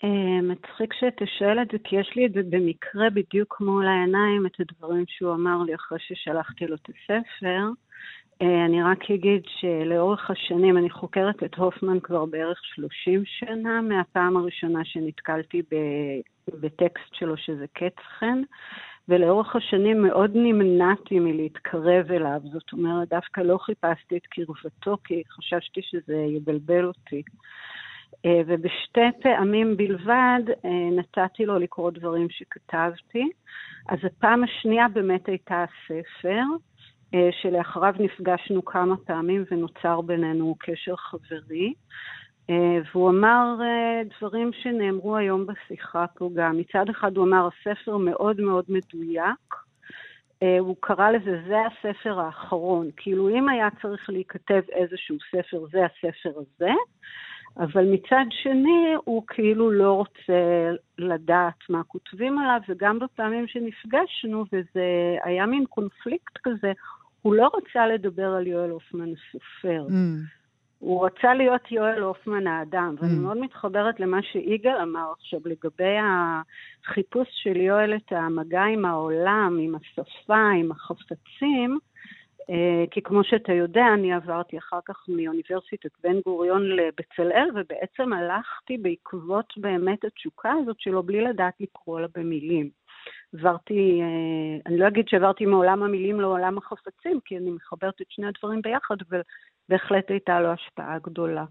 [0.04, 4.46] אה, מצחיק שאתה שואל את זה, כי יש לי את זה במקרה בדיוק מול העיניים,
[4.46, 7.70] את הדברים שהוא אמר לי אחרי ששלחתי לו את הספר.
[8.42, 14.38] אה, אני רק אגיד שלאורך השנים, אני חוקרת את הופמן כבר בערך 30 שנה, מהפעם
[14.38, 15.62] הראשונה שנתקלתי
[16.48, 18.42] בטקסט שלו שזה קץ חן,
[19.10, 25.82] ולאורך השנים מאוד נמנעתי מלהתקרב אליו, זאת אומרת, דווקא לא חיפשתי את קרבתו, כי חששתי
[25.82, 27.22] שזה יבלבל אותי.
[28.26, 33.30] אה, ובשתי פעמים בלבד אה, נתתי לו לקרוא דברים שכתבתי.
[33.90, 36.42] אז הפעם השנייה באמת הייתה הספר,
[37.14, 41.74] אה, שלאחריו נפגשנו כמה פעמים ונוצר בינינו קשר חברי.
[42.94, 43.56] והוא אמר
[44.18, 46.58] דברים שנאמרו היום בשיחה פה גם.
[46.58, 49.56] מצד אחד הוא אמר, הספר מאוד מאוד מדויק.
[50.60, 52.90] הוא קרא לזה, זה הספר האחרון.
[52.98, 56.72] כאילו, אם היה צריך להיכתב איזשהו ספר, זה הספר הזה.
[57.58, 65.16] אבל מצד שני, הוא כאילו לא רוצה לדעת מה כותבים עליו, וגם בפעמים שנפגשנו, וזה
[65.24, 66.72] היה מין קונפליקט כזה,
[67.22, 69.86] הוא לא רצה לדבר על יואל הופמן הסופר.
[69.88, 70.38] Mm.
[70.80, 73.20] הוא רצה להיות יואל הופמן האדם, ואני mm.
[73.20, 79.76] מאוד מתחברת למה שיגאל אמר עכשיו לגבי החיפוש של יואל את המגע עם העולם, עם
[79.76, 81.80] השפה, עם החפצים,
[82.92, 89.54] כי כמו שאתה יודע, אני עברתי אחר כך מאוניברסיטת בן גוריון לבצלאל, ובעצם הלכתי בעקבות
[89.58, 92.70] באמת התשוקה הזאת שלו בלי לדעת לקרוא לה במילים.
[93.34, 98.28] עברתי, אה, אני לא אגיד שעברתי מעולם המילים לעולם החפצים, כי אני מחברת את שני
[98.28, 99.22] הדברים ביחד, אבל
[99.70, 101.46] בהחלט הייתה לו השפעה גדולה.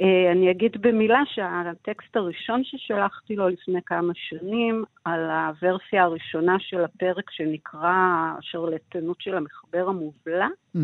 [0.00, 6.84] אה, אני אגיד במילה שהטקסט הראשון ששלחתי לו לפני כמה שנים, על הוורסיה הראשונה של
[6.84, 7.92] הפרק שנקרא
[8.38, 10.78] השרלטנות של המחבר המובלע, mm.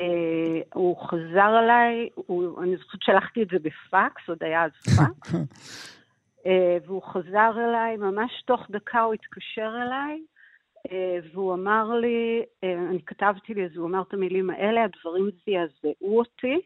[0.00, 5.34] אה, הוא חזר אליי, הוא, אני זוכרת שלחתי את זה בפקס, עוד היה אז פקס,
[6.46, 10.20] אה, והוא חזר אליי, ממש תוך דקה הוא התקשר אליי,
[11.32, 16.18] והוא אמר לי, אה, אני כתבתי לי, אז הוא אמר את המילים האלה, הדברים זעזעו
[16.18, 16.60] אותי,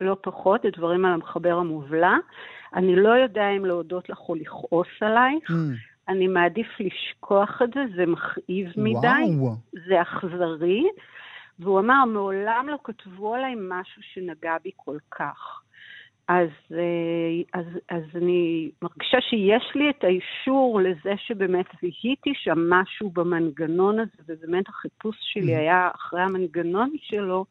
[0.00, 2.16] לא פחות, הדברים על המחבר המובלע.
[2.74, 5.50] אני לא יודע אם להודות לך או לכעוס עלייך.
[5.50, 5.54] Mm.
[6.08, 9.54] אני מעדיף לשכוח את זה, זה מכאיב מדי, וואו.
[9.88, 10.88] זה אכזרי.
[11.58, 15.62] והוא אמר, מעולם לא כתבו עליי משהו שנגע בי כל כך.
[16.28, 23.10] אז, אה, אז, אז אני מרגישה שיש לי את האישור לזה שבאמת זיהיתי שם משהו
[23.10, 25.60] במנגנון הזה, ובאמת החיפוש שלי mm-hmm.
[25.60, 27.44] היה אחרי המנגנון שלו,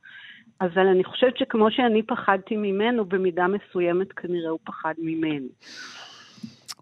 [0.61, 5.47] אבל אני חושבת שכמו שאני פחדתי ממנו, במידה מסוימת כנראה הוא פחד ממני.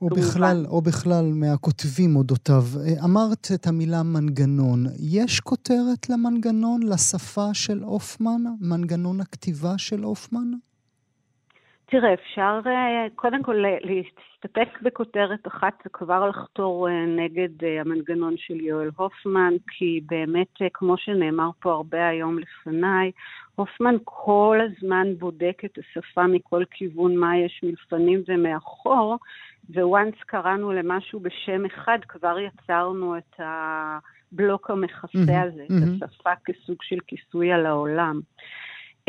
[0.01, 2.63] או בכלל, או בכלל מהכותבים אודותיו.
[2.79, 4.85] אה, אמרת את המילה מנגנון.
[4.99, 8.41] יש כותרת למנגנון, לשפה של הופמן?
[8.61, 10.51] מנגנון הכתיבה של הופמן?
[11.87, 18.61] תראה, אפשר אה, קודם כל להסתפק בכותרת אחת וכבר לחתור אה, נגד אה, המנגנון של
[18.61, 23.11] יואל הופמן, כי באמת, כמו שנאמר פה הרבה היום לפניי,
[23.55, 29.17] הופמן כל הזמן בודק את השפה מכל כיוון, מה יש מלפנים ומאחור,
[29.69, 35.97] וואנס קראנו למשהו בשם אחד, כבר יצרנו את הבלוק המכסה הזה, mm-hmm.
[35.97, 38.19] את השפה כסוג של כיסוי על העולם.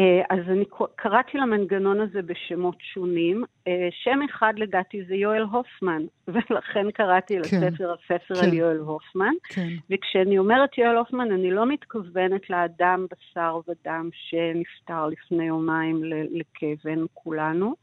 [0.00, 0.64] אה, אז אני
[0.96, 3.44] קראתי למנגנון הזה בשמות שונים.
[3.68, 8.78] אה, שם אחד לדעתי זה יואל הופמן, ולכן קראתי כן, לספר הספר כן, על יואל
[8.78, 9.32] הופמן.
[9.44, 9.68] כן.
[9.90, 17.74] וכשאני אומרת יואל הופמן, אני לא מתכוונת לאדם בשר ודם שנפטר לפני יומיים לכאבנו כולנו,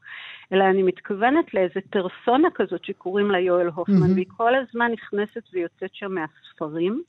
[0.53, 4.13] אלא אני מתכוונת לאיזה פרסונה כזאת שקוראים לה יואל הופמן, mm-hmm.
[4.13, 7.03] והיא כל הזמן נכנסת ויוצאת שם מהספרים.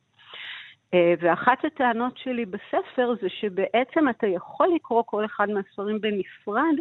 [0.95, 6.75] אה, ואחת הטענות שלי בספר זה שבעצם אתה יכול לקרוא כל אחד מהספרים בנפרד,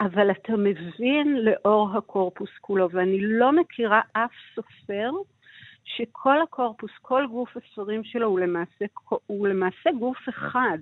[0.00, 5.10] אבל אתה מבין לאור הקורפוס כולו, ואני לא מכירה אף סופר
[5.84, 8.84] שכל הקורפוס, כל גוף הספרים שלו הוא למעשה,
[9.26, 10.78] הוא למעשה גוף אחד.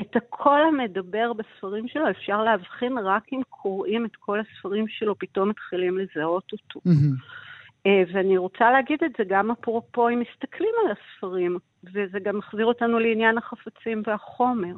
[0.00, 5.48] את הקול המדבר בספרים שלו אפשר להבחין רק אם קוראים את כל הספרים שלו, פתאום
[5.48, 6.80] מתחילים לזהות אותו.
[6.88, 7.43] Mm-hmm.
[7.86, 12.66] אה, ואני רוצה להגיד את זה גם אפרופו אם מסתכלים על הספרים, וזה גם מחזיר
[12.66, 14.74] אותנו לעניין החפצים והחומר.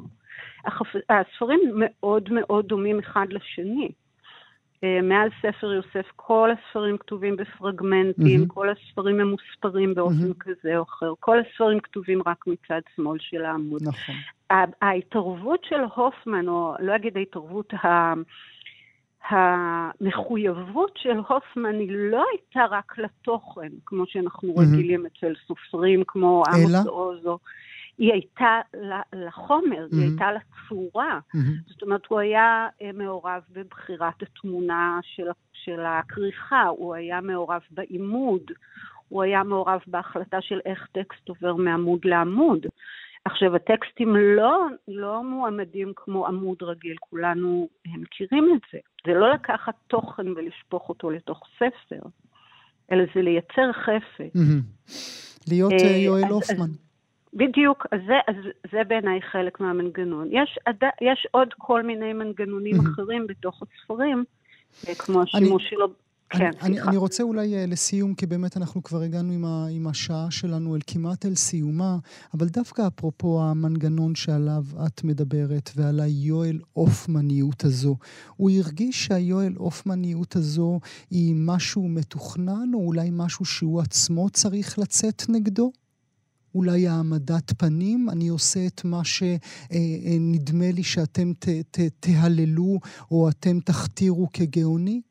[0.65, 0.95] החפ...
[1.09, 3.91] הספרים מאוד מאוד דומים אחד לשני.
[4.83, 8.47] אה, מעל ספר יוסף, כל הספרים כתובים בפרגמנטים, mm-hmm.
[8.53, 10.39] כל הספרים ממוספרים באופן mm-hmm.
[10.39, 13.81] כזה או אחר, כל הספרים כתובים רק מצד שמאל של העמוד.
[13.83, 14.15] נכון.
[14.81, 18.13] ההתערבות של הופמן, או לא אגיד ההתערבות, ה...
[19.29, 24.61] המחויבות של הופמן היא לא הייתה רק לתוכן, כמו שאנחנו mm-hmm.
[24.61, 27.39] רגילים אצל סופרים כמו עמוס אוזו.
[27.97, 28.59] היא הייתה
[29.13, 29.95] לחומר, mm-hmm.
[29.95, 31.19] היא הייתה לצורה.
[31.35, 31.71] Mm-hmm.
[31.71, 38.41] זאת אומרת, הוא היה אה, מעורב בבחירת התמונה של, של הכריכה, הוא היה מעורב בעימוד,
[39.09, 42.65] הוא היה מעורב בהחלטה של איך טקסט עובר מעמוד לעמוד.
[43.31, 48.77] עכשיו, הטקסטים לא, לא מועמדים כמו עמוד רגיל, כולנו מכירים את זה.
[49.07, 51.99] זה לא לקחת תוכן ולשפוך אותו לתוך ספר,
[52.91, 54.33] אלא זה לייצר חפץ.
[55.49, 56.69] להיות אה, יואל הופמן.
[57.33, 58.35] בדיוק, אז זה, אז
[58.71, 60.27] זה בעיניי חלק מהמנגנון.
[60.31, 60.59] יש,
[61.01, 64.23] יש עוד כל מיני מנגנונים אחרים בתוך הספרים,
[64.87, 65.69] אה, כמו השימוש אני...
[65.69, 65.87] שלו
[66.29, 69.87] כן, אני, אני רוצה אולי uh, לסיום, כי באמת אנחנו כבר הגענו עם, ה, עם
[69.87, 71.97] השעה שלנו אל כמעט אל סיומה,
[72.33, 77.97] אבל דווקא אפרופו המנגנון שעליו את מדברת ועל היואל אופמניות הזו,
[78.35, 85.23] הוא הרגיש שהיואל אופמניות הזו היא משהו מתוכנן, או אולי משהו שהוא עצמו צריך לצאת
[85.29, 85.71] נגדו?
[86.55, 92.79] אולי העמדת פנים, אני עושה את מה שנדמה אה, אה, לי שאתם ת, ת, תהללו
[93.11, 95.01] או אתם תכתירו כגאוני?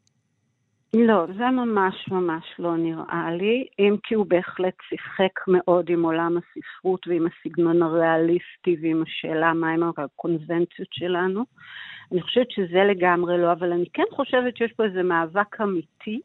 [0.95, 6.37] לא, זה ממש ממש לא נראה לי, אם כי הוא בהחלט שיחק מאוד עם עולם
[6.37, 11.45] הספרות ועם הסגנון הריאליסטי ועם השאלה מהם הקונבנציות שלנו.
[12.13, 16.21] אני חושבת שזה לגמרי לא, אבל אני כן חושבת שיש פה איזה מאבק אמיתי,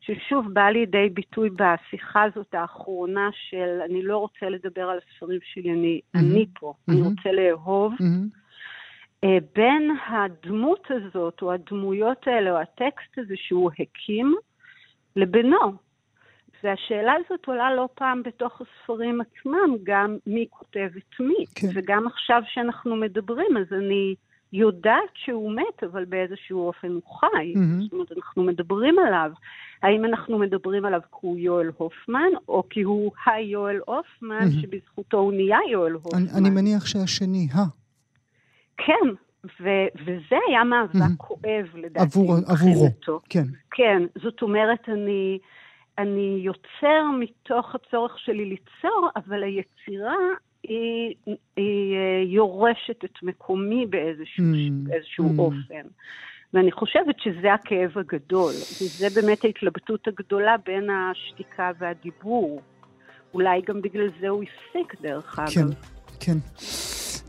[0.00, 5.72] ששוב בא לידי ביטוי בשיחה הזאת האחרונה של אני לא רוצה לדבר על הספרים שלי,
[5.72, 6.20] אני, mm-hmm.
[6.20, 6.92] אני פה, mm-hmm.
[6.92, 7.92] אני רוצה לאהוב.
[7.92, 8.45] Mm-hmm.
[9.26, 14.34] אה, בין הדמות הזאת, או הדמויות האלה, או הטקסט הזה שהוא הקים,
[15.16, 15.72] לבינו.
[16.64, 21.44] והשאלה הזאת עולה לא פעם בתוך הספרים עצמם, גם מי כותב את מי.
[21.54, 21.68] כן.
[21.74, 24.14] וגם עכשיו שאנחנו מדברים, אז אני
[24.52, 27.54] יודעת שהוא מת, אבל באיזשהו אופן הוא חי.
[27.54, 27.82] Mm-hmm.
[27.82, 29.30] זאת אומרת, אנחנו מדברים עליו.
[29.82, 34.62] האם אנחנו מדברים עליו כי הוא יואל הופמן, או כי הוא היואל הופמן, mm-hmm.
[34.62, 36.18] שבזכותו הוא נהיה יואל הופמן?
[36.18, 37.85] אני, אני מניח שהשני, ה.
[38.76, 39.08] כן,
[39.60, 41.16] ו- וזה היה מאבק mm-hmm.
[41.16, 42.06] כואב לדעתי.
[42.06, 42.88] עבור, עבורו,
[43.28, 43.44] כן.
[43.70, 45.38] כן, זאת אומרת, אני,
[45.98, 50.16] אני יוצר מתוך הצורך שלי ליצור, אבל היצירה
[50.62, 51.14] היא,
[51.56, 55.38] היא אה, יורשת את מקומי באיזשהו, mm, באיזשהו mm.
[55.38, 55.88] אופן.
[56.54, 62.62] ואני חושבת שזה הכאב הגדול, וזה באמת ההתלבטות הגדולה בין השתיקה והדיבור.
[63.34, 65.48] אולי גם בגלל זה הוא הפסיק, דרך אגב.
[65.54, 65.68] כן,
[66.20, 66.38] כן.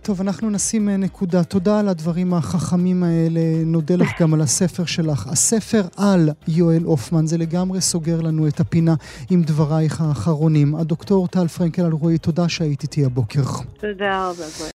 [0.08, 1.44] טוב, אנחנו נשים אה, נקודה.
[1.44, 3.40] תודה על הדברים החכמים האלה.
[3.66, 5.28] נודה לך גם על הספר שלך.
[5.28, 8.96] הספר על יואל הופמן, זה לגמרי סוגר לנו את הפינה
[9.30, 10.76] עם דברייך האחרונים.
[10.76, 13.44] הדוקטור טל פרנקל אלרועי, תודה שהיית איתי הבוקר.
[13.80, 14.70] תודה רבה.